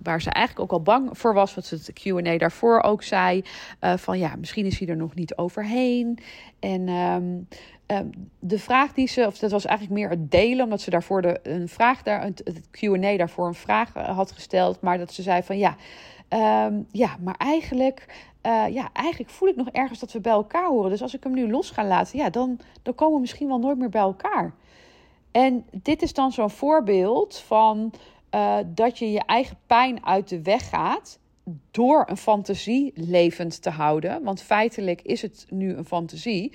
waar 0.02 0.22
ze 0.22 0.30
eigenlijk 0.30 0.72
ook 0.72 0.78
al 0.78 0.84
bang 0.84 1.18
voor 1.18 1.34
was, 1.34 1.54
wat 1.54 1.66
ze 1.66 1.74
het 1.74 1.92
QA 1.92 2.38
daarvoor 2.38 2.80
ook 2.80 3.02
zei: 3.02 3.44
van 3.80 4.18
ja, 4.18 4.36
misschien 4.36 4.66
is 4.66 4.78
hij 4.78 4.88
er 4.88 4.96
nog 4.96 5.14
niet 5.14 5.36
overheen. 5.36 6.18
En 6.58 6.88
um, 6.88 7.48
um, 7.98 8.30
de 8.38 8.58
vraag 8.58 8.92
die 8.92 9.08
ze, 9.08 9.26
of 9.26 9.38
dat 9.38 9.50
was 9.50 9.64
eigenlijk 9.64 9.98
meer 9.98 10.10
het 10.10 10.30
delen, 10.30 10.64
omdat 10.64 10.80
ze 10.80 10.90
daarvoor 10.90 11.22
de, 11.22 11.40
een 11.42 11.68
vraag 11.68 12.02
daar, 12.02 12.22
het, 12.22 12.60
QA 12.70 13.16
daarvoor 13.16 13.46
een 13.46 13.54
vraag 13.54 13.92
had 13.92 14.32
gesteld, 14.32 14.80
maar 14.80 14.98
dat 14.98 15.12
ze 15.12 15.22
zei 15.22 15.42
van 15.42 15.58
ja, 15.58 15.76
um, 16.66 16.86
ja, 16.90 17.16
maar 17.20 17.36
eigenlijk. 17.38 18.30
Uh, 18.46 18.68
ja, 18.68 18.90
eigenlijk 18.92 19.30
voel 19.30 19.48
ik 19.48 19.56
nog 19.56 19.68
ergens 19.68 19.98
dat 19.98 20.12
we 20.12 20.20
bij 20.20 20.32
elkaar 20.32 20.68
horen. 20.68 20.90
Dus 20.90 21.02
als 21.02 21.14
ik 21.14 21.22
hem 21.22 21.34
nu 21.34 21.50
los 21.50 21.70
ga 21.70 21.84
laten, 21.84 22.18
ja, 22.18 22.30
dan, 22.30 22.58
dan 22.82 22.94
komen 22.94 23.14
we 23.14 23.20
misschien 23.20 23.48
wel 23.48 23.58
nooit 23.58 23.78
meer 23.78 23.88
bij 23.88 24.00
elkaar. 24.00 24.54
En 25.30 25.64
dit 25.70 26.02
is 26.02 26.14
dan 26.14 26.32
zo'n 26.32 26.50
voorbeeld 26.50 27.38
van 27.38 27.92
uh, 28.34 28.56
dat 28.66 28.98
je 28.98 29.12
je 29.12 29.22
eigen 29.26 29.56
pijn 29.66 30.06
uit 30.06 30.28
de 30.28 30.42
weg 30.42 30.68
gaat 30.68 31.18
door 31.70 32.04
een 32.08 32.16
fantasie 32.16 32.92
levend 32.94 33.62
te 33.62 33.70
houden. 33.70 34.22
Want 34.22 34.42
feitelijk 34.42 35.02
is 35.02 35.22
het 35.22 35.46
nu 35.48 35.74
een 35.74 35.84
fantasie. 35.84 36.52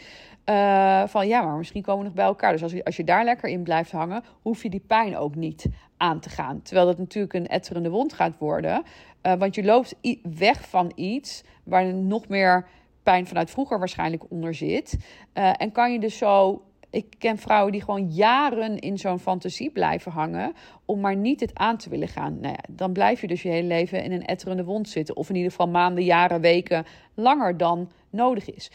Uh, 0.49 1.07
van 1.07 1.27
ja, 1.27 1.41
maar 1.41 1.57
misschien 1.57 1.81
komen 1.81 1.99
we 1.99 2.05
nog 2.05 2.15
bij 2.15 2.25
elkaar. 2.25 2.51
Dus 2.51 2.63
als 2.63 2.71
je, 2.71 2.85
als 2.85 2.95
je 2.95 3.03
daar 3.03 3.23
lekker 3.23 3.49
in 3.49 3.63
blijft 3.63 3.91
hangen, 3.91 4.23
hoef 4.41 4.63
je 4.63 4.69
die 4.69 4.83
pijn 4.87 5.17
ook 5.17 5.35
niet 5.35 5.65
aan 5.97 6.19
te 6.19 6.29
gaan. 6.29 6.61
Terwijl 6.61 6.85
dat 6.85 6.97
natuurlijk 6.97 7.33
een 7.33 7.47
etterende 7.47 7.89
wond 7.89 8.13
gaat 8.13 8.37
worden. 8.37 8.83
Uh, 9.23 9.33
want 9.33 9.55
je 9.55 9.63
loopt 9.63 9.95
weg 10.21 10.69
van 10.69 10.91
iets 10.95 11.43
waar 11.63 11.93
nog 11.93 12.27
meer 12.27 12.67
pijn 13.03 13.27
vanuit 13.27 13.49
vroeger 13.49 13.79
waarschijnlijk 13.79 14.23
onder 14.29 14.53
zit. 14.53 14.97
Uh, 15.33 15.53
en 15.57 15.71
kan 15.71 15.91
je 15.91 15.99
dus 15.99 16.17
zo 16.17 16.61
ik 16.89 17.05
ken 17.17 17.37
vrouwen 17.37 17.71
die 17.71 17.81
gewoon 17.81 18.11
jaren 18.11 18.79
in 18.79 18.97
zo'n 18.97 19.19
fantasie 19.19 19.69
blijven 19.69 20.11
hangen. 20.11 20.53
om 20.85 20.99
maar 20.99 21.15
niet 21.15 21.39
het 21.39 21.55
aan 21.55 21.77
te 21.77 21.89
willen 21.89 22.07
gaan. 22.07 22.39
Nou 22.39 22.53
ja, 22.53 22.63
dan 22.69 22.93
blijf 22.93 23.21
je 23.21 23.27
dus 23.27 23.41
je 23.41 23.49
hele 23.49 23.67
leven 23.67 24.03
in 24.03 24.11
een 24.11 24.25
etterende 24.25 24.63
wond 24.63 24.89
zitten. 24.89 25.15
Of 25.15 25.29
in 25.29 25.35
ieder 25.35 25.51
geval 25.51 25.67
maanden, 25.67 26.03
jaren, 26.03 26.41
weken 26.41 26.85
langer 27.13 27.57
dan 27.57 27.91
nodig 28.09 28.51
is. 28.51 28.71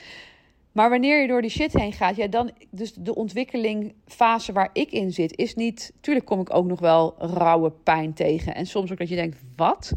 Maar 0.72 0.90
wanneer 0.90 1.20
je 1.20 1.26
door 1.26 1.40
die 1.40 1.50
shit 1.50 1.72
heen 1.72 1.92
gaat, 1.92 2.16
ja, 2.16 2.26
dan. 2.26 2.50
Dus 2.70 2.92
de 2.92 3.14
ontwikkelingfase 3.14 4.52
waar 4.52 4.70
ik 4.72 4.90
in 4.90 5.12
zit, 5.12 5.36
is 5.36 5.54
niet. 5.54 5.92
Tuurlijk 6.00 6.26
kom 6.26 6.40
ik 6.40 6.54
ook 6.54 6.66
nog 6.66 6.80
wel 6.80 7.14
rauwe 7.18 7.70
pijn 7.70 8.12
tegen. 8.12 8.54
En 8.54 8.66
soms 8.66 8.92
ook 8.92 8.98
dat 8.98 9.08
je 9.08 9.14
denkt: 9.14 9.40
wat? 9.56 9.92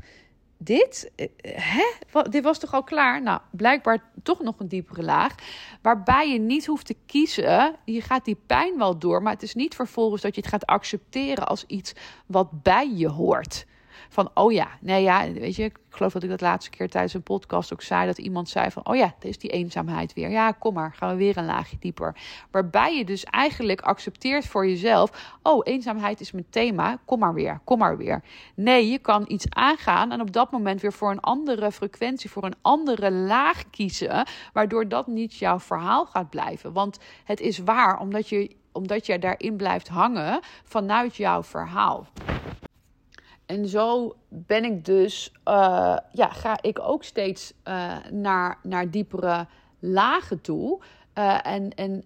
Dit, 0.57 1.11
eh, 1.15 1.27
hè? 1.43 1.83
dit 2.29 2.43
was 2.43 2.59
toch 2.59 2.73
al 2.73 2.83
klaar? 2.83 3.21
Nou, 3.21 3.39
blijkbaar 3.51 4.03
toch 4.23 4.41
nog 4.41 4.59
een 4.59 4.67
diepere 4.67 5.03
laag. 5.03 5.35
Waarbij 5.81 6.31
je 6.31 6.39
niet 6.39 6.65
hoeft 6.65 6.85
te 6.85 6.95
kiezen. 7.05 7.75
Je 7.85 8.01
gaat 8.01 8.25
die 8.25 8.37
pijn 8.45 8.77
wel 8.77 8.99
door. 8.99 9.21
Maar 9.21 9.33
het 9.33 9.43
is 9.43 9.55
niet 9.55 9.75
vervolgens 9.75 10.21
dat 10.21 10.35
je 10.35 10.41
het 10.41 10.49
gaat 10.49 10.65
accepteren 10.65 11.47
als 11.47 11.63
iets 11.67 11.93
wat 12.25 12.63
bij 12.63 12.91
je 12.95 13.09
hoort. 13.09 13.65
Van, 14.15 14.29
oh 14.33 14.51
ja, 14.51 14.67
nee 14.79 15.03
ja, 15.03 15.31
weet 15.31 15.55
je, 15.55 15.63
ik 15.63 15.77
geloof 15.89 16.13
dat 16.13 16.23
ik 16.23 16.29
dat 16.29 16.41
laatste 16.41 16.69
keer 16.69 16.89
tijdens 16.89 17.13
een 17.13 17.23
podcast 17.23 17.73
ook 17.73 17.81
zei. 17.81 18.05
Dat 18.05 18.17
iemand 18.17 18.49
zei 18.49 18.71
van, 18.71 18.87
oh 18.87 18.95
ja, 18.95 19.15
er 19.19 19.27
is 19.27 19.37
die 19.37 19.49
eenzaamheid 19.49 20.13
weer. 20.13 20.29
Ja, 20.29 20.51
kom 20.51 20.73
maar, 20.73 20.93
gaan 20.93 21.09
we 21.09 21.15
weer 21.15 21.37
een 21.37 21.45
laagje 21.45 21.77
dieper. 21.79 22.15
Waarbij 22.51 22.97
je 22.97 23.05
dus 23.05 23.23
eigenlijk 23.23 23.81
accepteert 23.81 24.45
voor 24.45 24.67
jezelf. 24.67 25.35
Oh, 25.43 25.61
eenzaamheid 25.63 26.19
is 26.19 26.31
mijn 26.31 26.45
thema, 26.49 26.99
kom 27.05 27.19
maar 27.19 27.33
weer, 27.33 27.59
kom 27.63 27.77
maar 27.77 27.97
weer. 27.97 28.23
Nee, 28.53 28.89
je 28.89 28.99
kan 28.99 29.25
iets 29.27 29.45
aangaan 29.49 30.11
en 30.11 30.21
op 30.21 30.31
dat 30.31 30.51
moment 30.51 30.81
weer 30.81 30.93
voor 30.93 31.11
een 31.11 31.19
andere 31.19 31.71
frequentie, 31.71 32.29
voor 32.29 32.43
een 32.43 32.55
andere 32.61 33.11
laag 33.11 33.69
kiezen. 33.69 34.27
Waardoor 34.53 34.87
dat 34.87 35.07
niet 35.07 35.35
jouw 35.35 35.59
verhaal 35.59 36.05
gaat 36.05 36.29
blijven. 36.29 36.73
Want 36.73 36.99
het 37.23 37.39
is 37.39 37.57
waar, 37.57 37.99
omdat 37.99 38.29
je 38.29 38.55
omdat 38.71 39.05
je 39.05 39.19
daarin 39.19 39.55
blijft 39.55 39.87
hangen 39.87 40.39
vanuit 40.63 41.15
jouw 41.15 41.43
verhaal. 41.43 42.07
En 43.45 43.67
zo 43.67 44.15
ben 44.29 44.63
ik 44.63 44.85
dus, 44.85 45.31
uh, 45.45 45.97
ja, 46.11 46.29
ga 46.29 46.57
ik 46.61 46.79
ook 46.79 47.03
steeds 47.03 47.53
uh, 47.67 47.95
naar, 48.11 48.59
naar 48.63 48.91
diepere 48.91 49.47
lagen 49.79 50.41
toe. 50.41 50.81
Uh, 51.17 51.45
en, 51.47 51.69
en 51.75 52.03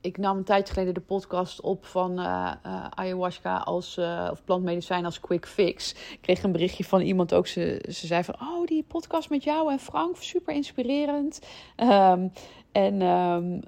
ik 0.00 0.18
nam 0.18 0.36
een 0.36 0.44
tijd 0.44 0.70
geleden 0.70 0.94
de 0.94 1.00
podcast 1.00 1.60
op 1.60 1.84
van 1.84 2.18
ayahuasca 2.94 3.56
als, 3.56 3.98
of 4.30 4.44
plantmedicijn 4.44 5.04
als 5.04 5.20
quick 5.20 5.46
fix. 5.46 5.92
Ik 5.92 6.18
kreeg 6.20 6.42
een 6.42 6.52
berichtje 6.52 6.84
van 6.84 7.00
iemand 7.00 7.34
ook. 7.34 7.46
Ze, 7.46 7.84
ze 7.90 8.06
zei 8.06 8.24
van, 8.24 8.34
oh, 8.40 8.66
die 8.66 8.82
podcast 8.82 9.30
met 9.30 9.44
jou 9.44 9.72
en 9.72 9.78
Frank, 9.78 10.16
super 10.16 10.54
inspirerend. 10.54 11.40
Um, 11.76 12.32
en 12.72 13.02
um, 13.02 13.60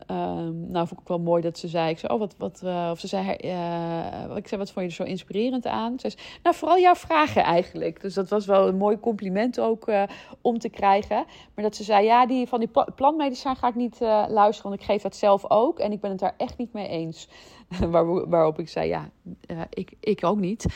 nou 0.71 0.87
vond 0.87 1.01
ik 1.01 1.09
wel 1.09 1.19
mooi 1.19 1.43
dat 1.43 1.59
ze 1.59 1.69
zei, 1.69 1.91
ik 1.91 1.99
zei, 1.99 2.13
oh 2.13 2.19
wat, 2.19 2.35
wat, 2.39 2.61
uh, 2.65 2.89
of 2.93 3.01
ze 3.01 3.07
zei, 3.07 3.37
uh, 3.45 4.37
ik 4.37 4.49
zei, 4.49 4.61
wat 4.61 4.71
vond 4.71 4.75
je 4.75 4.83
er 4.83 4.91
zo 4.91 5.03
inspirerend 5.03 5.67
aan? 5.67 5.99
Ze 5.99 6.11
zei, 6.11 6.23
nou 6.43 6.57
vooral 6.57 6.79
jouw 6.79 6.95
vragen 6.95 7.43
eigenlijk. 7.43 8.01
Dus 8.01 8.15
dat 8.15 8.29
was 8.29 8.47
wel 8.47 8.69
een 8.69 8.77
mooi 8.77 9.01
compliment 9.01 9.61
ook 9.61 9.89
uh, 9.89 10.03
om 10.41 10.59
te 10.59 10.69
krijgen. 10.69 11.25
Maar 11.55 11.65
dat 11.65 11.77
ze 11.77 11.85
zei, 11.85 12.05
ja, 12.05 12.27
die 12.27 12.49
van 12.49 12.59
die 12.59 12.71
plantmedicijn 12.95 13.57
ga 13.57 13.69
ik 13.69 13.75
niet 13.75 13.97
luisteren, 14.29 14.71
want 14.71 14.83
ik 14.83 14.87
geef 14.87 15.03
dat 15.03 15.17
zelf 15.17 15.51
ook. 15.51 15.79
En 15.79 15.93
ik 15.93 16.01
ben 16.01 16.11
het 16.11 16.21
daar 16.21 16.35
echt 16.37 16.59
niet 16.59 16.73
mee 16.73 16.89
eens. 16.89 17.29
Waar, 17.91 18.29
waarop 18.29 18.59
ik 18.59 18.69
zei, 18.69 18.89
ja, 18.89 19.11
ik, 19.71 19.93
ik 20.01 20.25
ook 20.25 20.39
niet. 20.39 20.67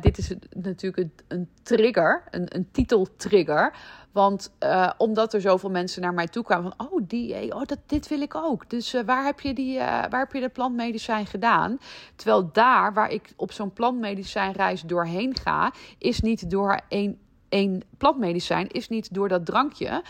dit 0.00 0.18
is 0.18 0.34
natuurlijk 0.56 1.10
een, 1.28 1.48
trigger, 1.62 2.24
een, 2.30 2.56
een 2.56 2.68
titeltrigger 2.70 3.74
want 4.12 4.52
uh, 4.60 4.90
omdat 4.96 5.34
er 5.34 5.40
zoveel 5.40 5.70
mensen 5.70 6.02
naar 6.02 6.14
mij 6.14 6.26
toe 6.26 6.44
kwamen 6.44 6.72
van, 6.76 6.86
oh, 6.86 7.02
die, 7.06 7.54
oh, 7.54 7.62
dat, 7.64 7.78
dit 7.86 8.08
wil 8.08 8.20
ik 8.20 8.34
ook. 8.34 8.70
Dus 8.70 9.02
waar, 9.06 9.24
heb 9.24 9.40
je 9.40 9.54
die, 9.54 9.78
waar 9.78 10.18
heb 10.18 10.32
je 10.32 10.40
de 10.40 10.48
plantmedicijn 10.48 11.26
gedaan? 11.26 11.78
Terwijl 12.16 12.52
daar, 12.52 12.92
waar 12.92 13.10
ik 13.10 13.32
op 13.36 13.52
zo'n 13.52 13.72
plantmedicijnreis 13.72 14.82
doorheen 14.82 15.36
ga, 15.36 15.72
is 15.98 16.20
niet 16.20 16.50
door 16.50 16.80
één, 16.88 17.18
één 17.48 17.82
plantmedicijn, 17.98 18.68
is 18.68 18.88
niet 18.88 19.14
door 19.14 19.28
dat 19.28 19.46
drankje. 19.46 20.02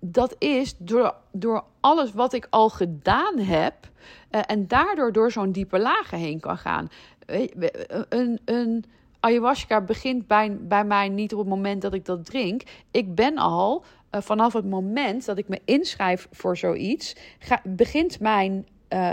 Dat 0.00 0.34
is 0.38 0.74
door, 0.78 1.14
door 1.32 1.64
alles 1.80 2.12
wat 2.12 2.32
ik 2.32 2.46
al 2.50 2.68
gedaan 2.68 3.38
heb. 3.38 3.74
en 4.30 4.66
daardoor 4.66 5.12
door 5.12 5.32
zo'n 5.32 5.52
diepe 5.52 5.78
lagen 5.78 6.18
heen 6.18 6.40
kan 6.40 6.58
gaan. 6.58 6.88
Een, 8.08 8.40
een, 8.44 8.84
ayahuasca 9.20 9.80
begint 9.80 10.26
bij, 10.26 10.56
bij 10.60 10.84
mij 10.84 11.08
niet 11.08 11.32
op 11.32 11.38
het 11.38 11.48
moment 11.48 11.82
dat 11.82 11.94
ik 11.94 12.04
dat 12.04 12.24
drink. 12.24 12.62
Ik 12.90 13.14
ben 13.14 13.36
al 13.36 13.84
vanaf 14.10 14.52
het 14.52 14.66
moment 14.66 15.24
dat 15.24 15.38
ik 15.38 15.48
me 15.48 15.60
inschrijf 15.64 16.28
voor 16.30 16.56
zoiets, 16.56 17.16
begint 17.64 18.20
mijn 18.20 18.66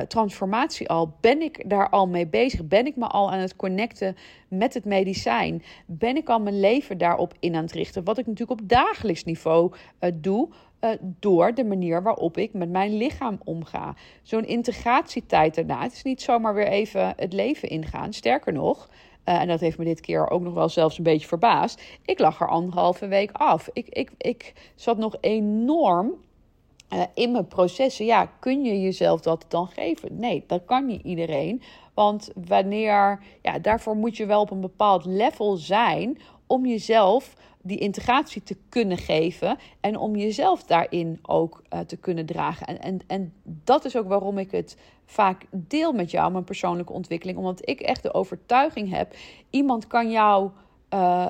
transformatie 0.08 0.90
al? 0.90 1.16
Ben 1.22 1.42
ik 1.42 1.70
daar 1.70 1.90
al 1.90 2.08
mee 2.08 2.28
bezig? 2.28 2.68
Ben 2.68 2.86
ik 2.86 2.96
me 2.96 3.08
al 3.08 3.32
aan 3.32 3.40
het 3.40 3.56
connecten 3.56 4.16
met 4.48 4.74
het 4.74 4.86
medicijn? 4.86 5.64
Ben 5.86 6.16
ik 6.16 6.30
al 6.30 6.40
mijn 6.40 6.60
leven 6.60 6.98
daarop 6.98 7.34
in 7.40 7.56
aan 7.56 7.64
het 7.64 7.72
richten? 7.72 8.04
Wat 8.04 8.18
ik 8.18 8.28
natuurlijk 8.28 8.62
op 8.62 8.70
dagelijks 8.70 9.24
niveau 9.24 9.74
doe. 10.14 10.50
Uh, 10.86 10.92
door 11.02 11.54
de 11.54 11.64
manier 11.64 12.04
waarop 12.04 12.38
ik 12.38 12.54
met 12.54 12.70
mijn 12.70 12.98
lichaam 12.98 13.40
omga. 13.44 13.96
Zo'n 14.22 14.46
integratietijd 14.46 15.56
daarna. 15.56 15.82
Het 15.82 15.94
is 15.94 16.04
niet 16.04 16.22
zomaar 16.22 16.54
weer 16.54 16.68
even 16.68 17.14
het 17.16 17.34
leven 17.34 17.70
ingaan. 17.70 18.14
Sterker 18.14 18.54
nog, 18.54 18.90
uh, 19.26 19.42
en 19.42 19.48
dat 19.48 19.60
heeft 19.60 19.78
me 19.78 19.86
dit 19.86 20.02
keer 20.02 20.30
ook 20.30 20.42
nog 20.42 20.54
wel 20.54 20.70
zelfs 20.70 20.98
een 20.98 21.04
beetje 21.04 21.28
verbaasd. 21.28 21.82
Ik 22.06 22.20
lag 22.20 22.42
er 22.42 22.50
anderhalve 22.50 23.08
week 23.08 23.32
af. 23.32 23.70
Ik, 23.74 23.88
ik, 23.90 24.12
ik 24.18 24.54
zat 24.76 24.98
nog 24.98 25.16
enorm 25.22 26.14
uh, 26.94 27.02
in 27.14 27.32
mijn 27.32 27.48
processen. 27.48 28.06
Ja, 28.06 28.26
kun 28.40 28.64
je 28.64 28.82
jezelf 28.82 29.22
dat 29.22 29.46
dan 29.48 29.68
geven? 29.68 30.20
Nee, 30.20 30.44
dat 30.48 30.66
kan 30.66 30.86
niet 30.86 31.04
iedereen. 31.04 31.62
Want 31.94 32.32
wanneer, 32.48 33.20
ja, 33.42 33.60
daarvoor 33.60 33.96
moet 33.96 34.18
je 34.18 34.26
wel 34.26 34.42
op 34.42 34.52
een 34.52 34.62
bepaald 34.62 35.06
level 35.06 35.56
zijn 35.56 36.18
om 36.48 36.66
jezelf 36.66 37.36
die 37.62 37.78
integratie 37.78 38.44
te 38.44 38.58
kunnen 38.70 38.98
geven 38.98 39.58
en 39.80 39.98
om 39.98 40.16
jezelf 40.16 40.64
daarin 40.64 41.20
ook 41.22 41.64
uh, 41.74 41.80
te 41.80 41.98
kunnen 41.98 42.26
dragen. 42.26 42.68
En, 42.68 42.80
en, 42.80 43.02
en 43.08 43.34
dat 43.44 43.86
is 43.86 43.98
ook 43.98 44.08
waarom 44.08 44.38
ik 44.38 44.52
het 44.52 44.78
vaak 45.06 45.46
deel 45.52 45.94
met 45.94 46.12
jou, 46.12 46.32
mijn 46.32 46.44
persoonlijke 46.44 46.94
ontwikkeling. 46.94 47.38
Omdat 47.38 47.70
ik 47.70 47.80
echt 47.80 48.04
de 48.04 48.14
overtuiging 48.14 48.90
heb: 48.90 49.16
iemand 49.50 49.88
kan 49.88 50.12
jou 50.12 50.50
uh, 50.94 51.30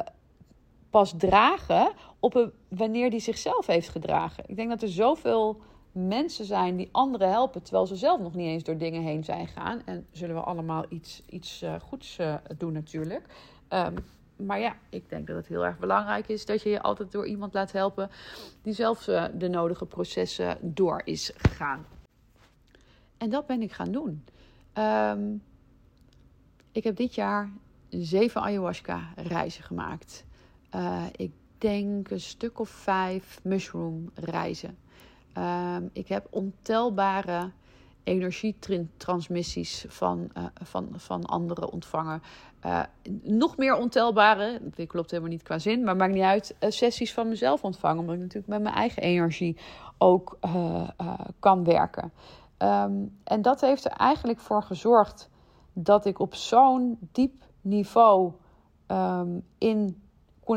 pas 0.89 1.13
dragen 1.17 1.91
op 2.19 2.35
een, 2.35 2.51
wanneer 2.67 3.09
die 3.09 3.19
zichzelf 3.19 3.65
heeft 3.65 3.89
gedragen. 3.89 4.43
Ik 4.47 4.55
denk 4.55 4.69
dat 4.69 4.81
er 4.81 4.89
zoveel 4.89 5.61
mensen 5.91 6.45
zijn 6.45 6.75
die 6.75 6.89
anderen 6.91 7.29
helpen, 7.29 7.63
terwijl 7.63 7.85
ze 7.85 7.95
zelf 7.95 8.19
nog 8.19 8.35
niet 8.35 8.47
eens 8.47 8.63
door 8.63 8.77
dingen 8.77 9.01
heen 9.01 9.23
zijn 9.23 9.47
gegaan. 9.47 9.81
En 9.85 10.07
zullen 10.11 10.35
we 10.35 10.41
allemaal 10.41 10.85
iets, 10.89 11.23
iets 11.29 11.63
uh, 11.63 11.75
goeds 11.79 12.19
doen, 12.57 12.73
natuurlijk. 12.73 13.25
Um, 13.69 13.95
maar 14.35 14.59
ja, 14.59 14.75
ik 14.89 15.09
denk 15.09 15.27
dat 15.27 15.35
het 15.35 15.47
heel 15.47 15.65
erg 15.65 15.77
belangrijk 15.77 16.27
is 16.27 16.45
dat 16.45 16.61
je 16.61 16.69
je 16.69 16.81
altijd 16.81 17.11
door 17.11 17.27
iemand 17.27 17.53
laat 17.53 17.71
helpen 17.71 18.09
die 18.61 18.73
zelf 18.73 19.07
uh, 19.07 19.25
de 19.33 19.47
nodige 19.47 19.85
processen 19.85 20.57
door 20.61 21.01
is 21.03 21.31
gegaan. 21.35 21.85
En 23.17 23.29
dat 23.29 23.45
ben 23.45 23.61
ik 23.61 23.71
gaan 23.71 23.91
doen. 23.91 24.25
Um, 24.73 25.43
ik 26.71 26.83
heb 26.83 26.95
dit 26.95 27.15
jaar 27.15 27.49
zeven 27.89 28.41
ayahuasca 28.41 29.13
reizen 29.15 29.63
gemaakt. 29.63 30.25
Uh, 30.75 31.05
ik 31.15 31.31
denk 31.57 32.09
een 32.09 32.21
stuk 32.21 32.59
of 32.59 32.69
vijf 32.69 33.39
mushroom 33.43 34.11
reizen. 34.13 34.77
Um, 35.37 35.89
ik 35.93 36.07
heb 36.07 36.27
ontelbare 36.29 37.51
energietransmissies 38.05 39.85
van, 39.87 40.29
uh, 40.37 40.43
van, 40.53 40.89
van 40.93 41.25
anderen 41.25 41.71
ontvangen. 41.71 42.21
Uh, 42.65 42.83
nog 43.23 43.57
meer 43.57 43.75
ontelbare, 43.75 44.59
dat 44.61 44.87
klopt 44.87 45.11
helemaal 45.11 45.31
niet 45.31 45.43
qua 45.43 45.59
zin, 45.59 45.83
maar 45.83 45.95
maakt 45.95 46.13
niet 46.13 46.23
uit, 46.23 46.55
uh, 46.59 46.69
sessies 46.69 47.13
van 47.13 47.27
mezelf 47.27 47.63
ontvangen. 47.63 47.99
Omdat 47.99 48.15
ik 48.15 48.21
natuurlijk 48.21 48.47
met 48.47 48.61
mijn 48.61 48.75
eigen 48.75 49.01
energie 49.01 49.57
ook 49.97 50.37
kan 51.39 51.63
werken. 51.63 52.11
Um, 52.57 53.17
en 53.23 53.41
dat 53.41 53.61
heeft 53.61 53.85
er 53.85 53.91
eigenlijk 53.91 54.39
voor 54.39 54.63
gezorgd 54.63 55.29
dat 55.73 56.05
ik 56.05 56.19
op 56.19 56.35
zo'n 56.35 56.97
diep 57.11 57.43
niveau 57.61 58.31
um, 58.87 59.43
in 59.57 60.01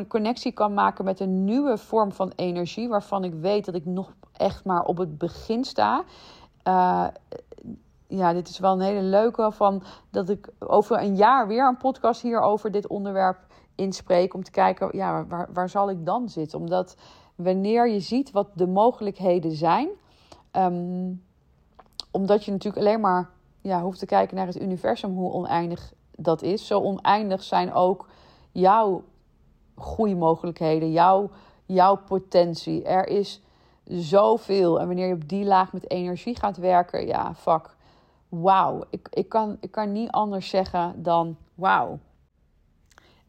connectie 0.09 0.53
kan 0.53 0.75
maken 0.75 1.05
met 1.05 1.21
een 1.21 1.45
nieuwe 1.45 1.79
vorm 1.79 2.13
van 2.13 2.33
energie, 2.37 2.89
waarvan 2.89 3.25
ik 3.25 3.35
weet 3.35 3.65
dat 3.65 3.75
ik 3.75 3.85
nog 3.85 4.15
echt 4.33 4.65
maar 4.65 4.83
op 4.83 4.97
het 4.99 5.19
begin 5.19 5.65
sta. 5.65 6.05
Uh, 6.69 7.07
ja, 8.07 8.33
dit 8.33 8.49
is 8.49 8.59
wel 8.59 8.73
een 8.73 8.81
hele 8.81 9.03
leuke 9.03 9.53
van 9.53 9.83
dat 10.11 10.29
ik 10.29 10.49
over 10.59 11.03
een 11.03 11.17
jaar 11.17 11.47
weer 11.47 11.69
een 11.69 11.77
podcast 11.77 12.23
hier 12.23 12.41
over 12.41 12.71
dit 12.71 12.87
onderwerp 12.87 13.39
inspreek. 13.75 14.35
Om 14.35 14.43
te 14.43 14.51
kijken, 14.51 14.89
ja, 14.93 15.27
waar, 15.27 15.49
waar 15.53 15.69
zal 15.69 15.91
ik 15.91 16.07
dan 16.07 16.29
zitten? 16.29 16.59
Omdat 16.59 16.97
wanneer 17.35 17.89
je 17.89 18.01
ziet 18.01 18.31
wat 18.31 18.49
de 18.55 18.67
mogelijkheden 18.67 19.53
zijn, 19.53 19.89
um, 20.53 21.23
omdat 22.11 22.45
je 22.45 22.51
natuurlijk 22.51 22.87
alleen 22.87 23.01
maar 23.01 23.31
ja, 23.61 23.83
hoeft 23.83 23.99
te 23.99 24.07
kijken 24.07 24.37
naar 24.37 24.47
het 24.47 24.61
universum, 24.61 25.15
hoe 25.15 25.33
oneindig 25.33 25.93
dat 26.17 26.43
is. 26.43 26.67
Zo 26.67 26.81
oneindig 26.81 27.43
zijn 27.43 27.73
ook 27.73 28.09
jouw 28.53 29.03
groeimogelijkheden, 29.77 30.93
jouw, 30.93 31.31
jouw 31.67 31.97
potentie. 31.97 32.85
Er 32.85 33.07
is 33.07 33.43
zoveel. 33.89 34.81
En 34.81 34.87
wanneer 34.87 35.07
je 35.07 35.15
op 35.15 35.29
die 35.29 35.45
laag 35.45 35.73
met 35.73 35.91
energie 35.91 36.37
gaat 36.37 36.57
werken, 36.57 37.07
ja, 37.07 37.35
fuck. 37.35 37.77
Wauw. 38.29 38.85
Ik, 38.91 39.09
ik, 39.11 39.29
kan, 39.29 39.57
ik 39.61 39.71
kan 39.71 39.93
niet 39.93 40.11
anders 40.11 40.49
zeggen 40.49 41.03
dan 41.03 41.37
wauw. 41.55 41.99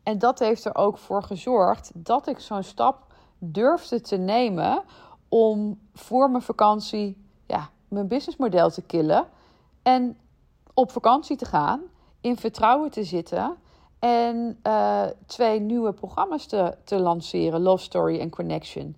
En 0.04 0.20
dat 0.20 0.40
heeft 0.40 0.66
er 0.66 0.76
ook 0.76 0.98
voor 0.98 1.24
gezorgd 1.24 1.92
dat 1.94 2.28
ik 2.28 2.40
zo'n 2.40 2.64
stap 2.64 3.14
durfde 3.38 4.02
te 4.02 4.18
nemen 4.18 4.84
om 5.30 5.80
voor 5.94 6.30
mijn 6.30 6.44
vakantie 6.44 7.18
ja, 7.48 7.70
mijn 7.88 8.08
businessmodel 8.08 8.70
te 8.70 8.82
killen 8.82 9.28
en 9.84 10.18
op 10.74 10.92
vakantie 10.92 11.38
te 11.38 11.46
gaan, 11.46 11.82
in 12.22 12.38
vertrouwen 12.38 12.92
te 12.92 13.04
zitten 13.04 13.56
en 14.00 14.60
uh, 14.64 15.04
twee 15.26 15.60
nieuwe 15.60 15.94
programma's 15.94 16.46
te, 16.46 16.78
te 16.84 17.00
lanceren, 17.00 17.62
Love 17.62 17.84
Story 17.84 18.20
en 18.20 18.30
Connection. 18.30 18.96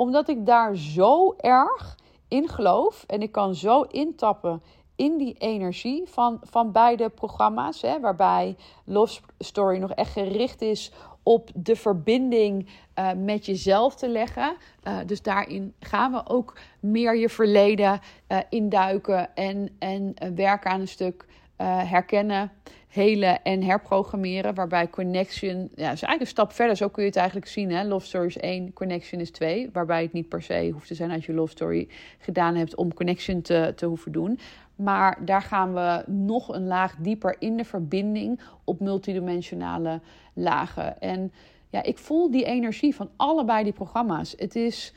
Omdat 0.00 0.28
ik 0.28 0.46
daar 0.46 0.76
zo 0.76 1.34
erg 1.36 1.96
in 2.28 2.48
geloof 2.48 3.04
en 3.06 3.22
ik 3.22 3.32
kan 3.32 3.54
zo 3.54 3.82
intappen 3.82 4.62
in 4.96 5.16
die 5.16 5.34
energie 5.38 6.08
van, 6.08 6.40
van 6.42 6.72
beide 6.72 7.08
programma's, 7.08 7.82
hè, 7.82 8.00
waarbij 8.00 8.56
Love 8.84 9.20
Story 9.38 9.78
nog 9.78 9.90
echt 9.90 10.12
gericht 10.12 10.62
is 10.62 10.92
op 11.22 11.50
de 11.54 11.76
verbinding 11.76 12.68
uh, 12.98 13.12
met 13.12 13.46
jezelf 13.46 13.94
te 13.94 14.08
leggen. 14.08 14.56
Uh, 14.84 14.98
dus 15.06 15.22
daarin 15.22 15.74
gaan 15.80 16.12
we 16.12 16.28
ook 16.28 16.58
meer 16.80 17.16
je 17.16 17.28
verleden 17.28 18.00
uh, 18.28 18.38
induiken 18.48 19.34
en, 19.34 19.76
en 19.78 20.14
werken 20.34 20.70
aan 20.70 20.80
een 20.80 20.88
stuk 20.88 21.26
herkennen, 21.64 22.50
helen 22.88 23.42
en 23.42 23.62
herprogrammeren. 23.62 24.54
Waarbij 24.54 24.90
connection, 24.90 25.58
ja, 25.58 25.82
is 25.82 25.84
eigenlijk 25.84 26.20
een 26.20 26.26
stap 26.26 26.52
verder. 26.52 26.76
Zo 26.76 26.88
kun 26.88 27.02
je 27.02 27.08
het 27.08 27.18
eigenlijk 27.18 27.48
zien. 27.48 27.70
Hè? 27.70 27.84
Love 27.84 28.06
Story 28.06 28.26
is 28.26 28.36
1, 28.36 28.72
connection 28.72 29.20
is 29.20 29.30
2. 29.30 29.70
Waarbij 29.72 30.02
het 30.02 30.12
niet 30.12 30.28
per 30.28 30.42
se 30.42 30.70
hoeft 30.72 30.86
te 30.86 30.94
zijn 30.94 31.10
als 31.10 31.26
je 31.26 31.32
Love 31.32 31.50
Story 31.50 31.88
gedaan 32.18 32.54
hebt 32.54 32.74
om 32.74 32.94
connection 32.94 33.42
te, 33.42 33.72
te 33.76 33.86
hoeven 33.86 34.12
doen. 34.12 34.38
Maar 34.76 35.24
daar 35.24 35.42
gaan 35.42 35.74
we 35.74 36.04
nog 36.06 36.48
een 36.48 36.66
laag 36.66 36.96
dieper 36.96 37.36
in 37.38 37.56
de 37.56 37.64
verbinding 37.64 38.40
op 38.64 38.80
multidimensionale 38.80 40.00
lagen. 40.32 41.00
En 41.00 41.32
ja, 41.70 41.82
ik 41.82 41.98
voel 41.98 42.30
die 42.30 42.44
energie 42.44 42.94
van 42.94 43.10
allebei 43.16 43.64
die 43.64 43.72
programma's. 43.72 44.34
Het 44.36 44.56
is. 44.56 44.94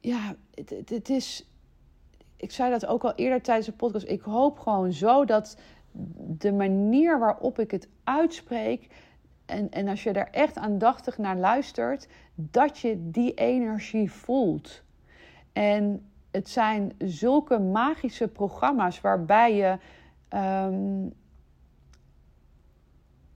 Ja, 0.00 0.34
het, 0.54 0.88
het 0.88 1.08
is. 1.08 1.49
Ik 2.40 2.50
zei 2.52 2.70
dat 2.70 2.86
ook 2.86 3.04
al 3.04 3.14
eerder 3.14 3.42
tijdens 3.42 3.66
de 3.66 3.72
podcast. 3.72 4.08
Ik 4.08 4.20
hoop 4.20 4.58
gewoon 4.58 4.92
zo 4.92 5.24
dat 5.24 5.56
de 6.16 6.52
manier 6.52 7.18
waarop 7.18 7.58
ik 7.58 7.70
het 7.70 7.88
uitspreek. 8.04 8.86
En, 9.46 9.70
en 9.70 9.88
als 9.88 10.02
je 10.02 10.12
daar 10.12 10.28
echt 10.30 10.56
aandachtig 10.56 11.18
naar 11.18 11.36
luistert, 11.36 12.08
dat 12.34 12.78
je 12.78 13.10
die 13.10 13.34
energie 13.34 14.12
voelt. 14.12 14.82
En 15.52 16.10
het 16.30 16.48
zijn 16.48 16.92
zulke 16.98 17.58
magische 17.58 18.28
programma's 18.28 19.00
waarbij 19.00 19.54
je 19.54 19.78
ehm, 20.28 21.08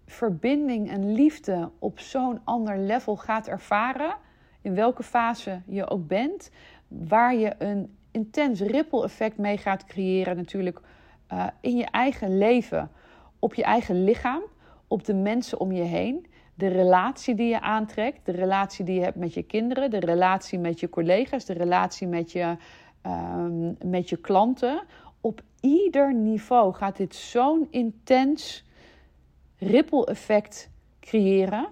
verbinding 0.07 0.91
en 0.91 1.13
liefde 1.13 1.71
op 1.79 1.99
zo'n 1.99 2.41
ander 2.45 2.79
level 2.79 3.17
gaat 3.17 3.47
ervaren. 3.49 4.17
In 4.61 4.75
welke 4.75 5.03
fase 5.03 5.61
je 5.67 5.89
ook 5.89 6.07
bent. 6.07 6.51
Waar 6.89 7.35
je 7.35 7.55
een 7.59 7.97
intens 8.15 8.61
ripple 8.61 9.05
effect 9.05 9.39
mee 9.39 9.59
gaat 9.59 9.85
creëren, 9.85 10.37
natuurlijk 10.37 10.81
uh, 11.33 11.47
in 11.61 11.77
je 11.77 11.85
eigen 11.85 12.39
leven. 12.39 12.91
Op 13.39 13.55
je 13.55 13.63
eigen 13.63 14.05
lichaam, 14.05 14.43
op 14.89 15.05
de 15.05 15.15
mensen 15.15 15.61
om 15.61 15.73
je 15.73 15.83
heen. 15.83 16.27
De 16.55 16.69
relatie 16.69 17.35
die 17.35 17.49
je 17.49 17.61
aantrekt, 17.61 18.27
de 18.27 18.33
relatie 18.33 18.85
die 18.85 18.95
je 18.95 19.05
hebt 19.05 19.17
met 19.17 19.35
je 19.35 19.43
kinderen, 19.43 19.91
de 19.91 19.99
relatie 19.99 20.59
met 20.59 20.81
je 20.81 20.89
collega's, 20.89 21.45
de 21.45 21.53
relatie 21.53 22.07
met 22.07 22.33
je 22.33 22.57
um, 23.07 23.77
met 23.85 24.09
je 24.09 24.17
klanten. 24.17 24.83
Op 25.21 25.43
ieder 25.61 26.15
niveau 26.15 26.75
gaat 26.75 26.97
dit 26.97 27.15
zo'n 27.15 27.67
intens 27.71 28.65
ripple 29.59 30.07
effect 30.07 30.71
creëren. 31.01 31.67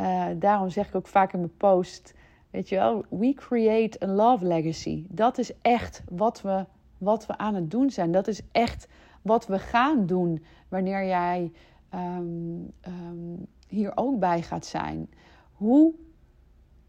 Uh, 0.00 0.26
daarom 0.36 0.70
zeg 0.70 0.88
ik 0.88 0.94
ook 0.94 1.06
vaak 1.06 1.32
in 1.32 1.38
mijn 1.38 1.56
post, 1.56 2.14
weet 2.54 2.68
je 2.68 2.76
wel, 2.76 3.04
we 3.08 3.32
create 3.34 4.04
a 4.04 4.06
love 4.06 4.46
legacy. 4.46 5.06
Dat 5.08 5.38
is 5.38 5.52
echt 5.62 6.02
wat 6.08 6.42
we, 6.42 6.66
wat 6.98 7.26
we 7.26 7.38
aan 7.38 7.54
het 7.54 7.70
doen 7.70 7.90
zijn. 7.90 8.12
Dat 8.12 8.26
is 8.28 8.40
echt 8.52 8.88
wat 9.22 9.46
we 9.46 9.58
gaan 9.58 10.06
doen 10.06 10.44
wanneer 10.68 11.06
jij 11.06 11.52
um, 11.94 12.72
um, 12.86 13.46
hier 13.68 13.92
ook 13.94 14.18
bij 14.18 14.42
gaat 14.42 14.66
zijn. 14.66 15.10
Hoe 15.52 15.94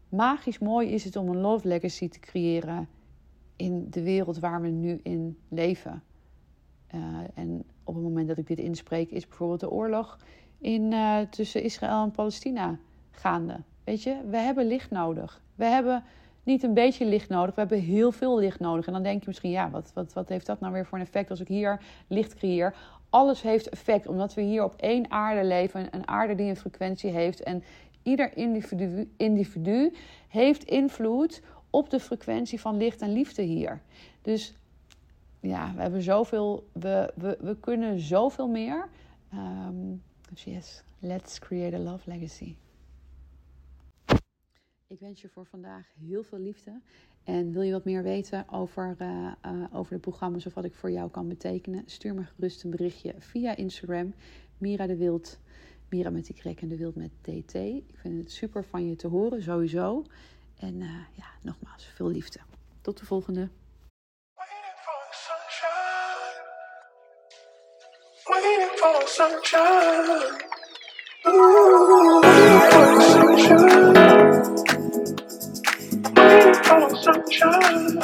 magisch 0.08 0.58
mooi 0.58 0.88
is 0.88 1.04
het 1.04 1.16
om 1.16 1.28
een 1.28 1.40
love 1.40 1.68
legacy 1.68 2.08
te 2.08 2.20
creëren 2.20 2.88
in 3.56 3.86
de 3.90 4.02
wereld 4.02 4.38
waar 4.38 4.60
we 4.60 4.68
nu 4.68 5.00
in 5.02 5.38
leven. 5.48 6.02
Uh, 6.94 7.00
en 7.34 7.64
op 7.84 7.94
het 7.94 8.02
moment 8.02 8.28
dat 8.28 8.38
ik 8.38 8.46
dit 8.46 8.58
inspreek, 8.58 9.10
is 9.10 9.28
bijvoorbeeld 9.28 9.60
de 9.60 9.70
oorlog 9.70 10.18
in, 10.58 10.92
uh, 10.92 11.20
tussen 11.20 11.62
Israël 11.62 12.02
en 12.02 12.10
Palestina 12.10 12.78
gaande. 13.10 13.60
Weet 13.86 14.02
je, 14.02 14.16
we 14.30 14.36
hebben 14.36 14.66
licht 14.66 14.90
nodig. 14.90 15.40
We 15.54 15.64
hebben 15.64 16.04
niet 16.42 16.62
een 16.62 16.74
beetje 16.74 17.04
licht 17.04 17.28
nodig, 17.28 17.54
we 17.54 17.60
hebben 17.60 17.80
heel 17.80 18.12
veel 18.12 18.38
licht 18.38 18.60
nodig. 18.60 18.86
En 18.86 18.92
dan 18.92 19.02
denk 19.02 19.20
je 19.20 19.26
misschien, 19.26 19.50
ja, 19.50 19.70
wat, 19.70 19.90
wat, 19.94 20.12
wat 20.12 20.28
heeft 20.28 20.46
dat 20.46 20.60
nou 20.60 20.72
weer 20.72 20.86
voor 20.86 20.98
een 20.98 21.04
effect 21.04 21.30
als 21.30 21.40
ik 21.40 21.48
hier 21.48 21.80
licht 22.06 22.34
creëer? 22.34 22.74
Alles 23.10 23.42
heeft 23.42 23.68
effect, 23.68 24.06
omdat 24.06 24.34
we 24.34 24.40
hier 24.40 24.64
op 24.64 24.74
één 24.76 25.10
aarde 25.10 25.44
leven, 25.44 25.88
een 25.90 26.08
aarde 26.08 26.34
die 26.34 26.48
een 26.48 26.56
frequentie 26.56 27.10
heeft. 27.10 27.42
En 27.42 27.62
ieder 28.02 28.36
individu, 28.36 29.10
individu 29.16 29.92
heeft 30.28 30.64
invloed 30.64 31.42
op 31.70 31.90
de 31.90 32.00
frequentie 32.00 32.60
van 32.60 32.76
licht 32.76 33.00
en 33.00 33.12
liefde 33.12 33.42
hier. 33.42 33.80
Dus 34.22 34.54
ja, 35.40 35.72
we 35.74 35.82
hebben 35.82 36.02
zoveel, 36.02 36.68
we, 36.72 37.12
we, 37.14 37.38
we 37.40 37.56
kunnen 37.60 38.00
zoveel 38.00 38.48
meer. 38.48 38.88
Um, 39.34 40.02
dus 40.30 40.44
yes, 40.44 40.82
let's 40.98 41.38
create 41.38 41.76
a 41.76 41.78
love 41.78 42.10
legacy. 42.10 42.56
Ik 44.88 45.00
wens 45.00 45.20
je 45.20 45.28
voor 45.28 45.46
vandaag 45.46 45.86
heel 45.98 46.22
veel 46.22 46.38
liefde. 46.38 46.80
En 47.24 47.52
wil 47.52 47.62
je 47.62 47.72
wat 47.72 47.84
meer 47.84 48.02
weten 48.02 48.48
over, 48.48 48.96
uh, 48.98 49.32
uh, 49.46 49.64
over 49.72 49.94
de 49.94 50.00
programma's 50.00 50.46
of 50.46 50.54
wat 50.54 50.64
ik 50.64 50.74
voor 50.74 50.90
jou 50.90 51.10
kan 51.10 51.28
betekenen? 51.28 51.82
Stuur 51.86 52.14
me 52.14 52.24
gerust 52.24 52.64
een 52.64 52.70
berichtje 52.70 53.14
via 53.18 53.56
Instagram. 53.56 54.14
Mira 54.58 54.86
de 54.86 54.96
Wild. 54.96 55.38
Mira 55.88 56.10
met 56.10 56.26
die 56.26 56.34
krek 56.34 56.60
en 56.60 56.68
de 56.68 56.76
Wild 56.76 56.94
met 56.94 57.10
DT. 57.20 57.54
Ik 57.54 57.94
vind 57.94 58.18
het 58.18 58.32
super 58.32 58.64
van 58.64 58.88
je 58.88 58.96
te 58.96 59.06
horen, 59.06 59.42
sowieso. 59.42 60.04
En 60.56 60.74
uh, 60.74 60.90
ja, 61.12 61.26
nogmaals, 61.42 61.84
veel 61.84 62.08
liefde. 62.08 62.38
Tot 62.80 62.98
de 62.98 63.04
volgende. 63.04 63.48
Ooh, 77.08 77.12
waiting 77.14 77.28
for 77.38 77.68
sunshine. 77.68 78.02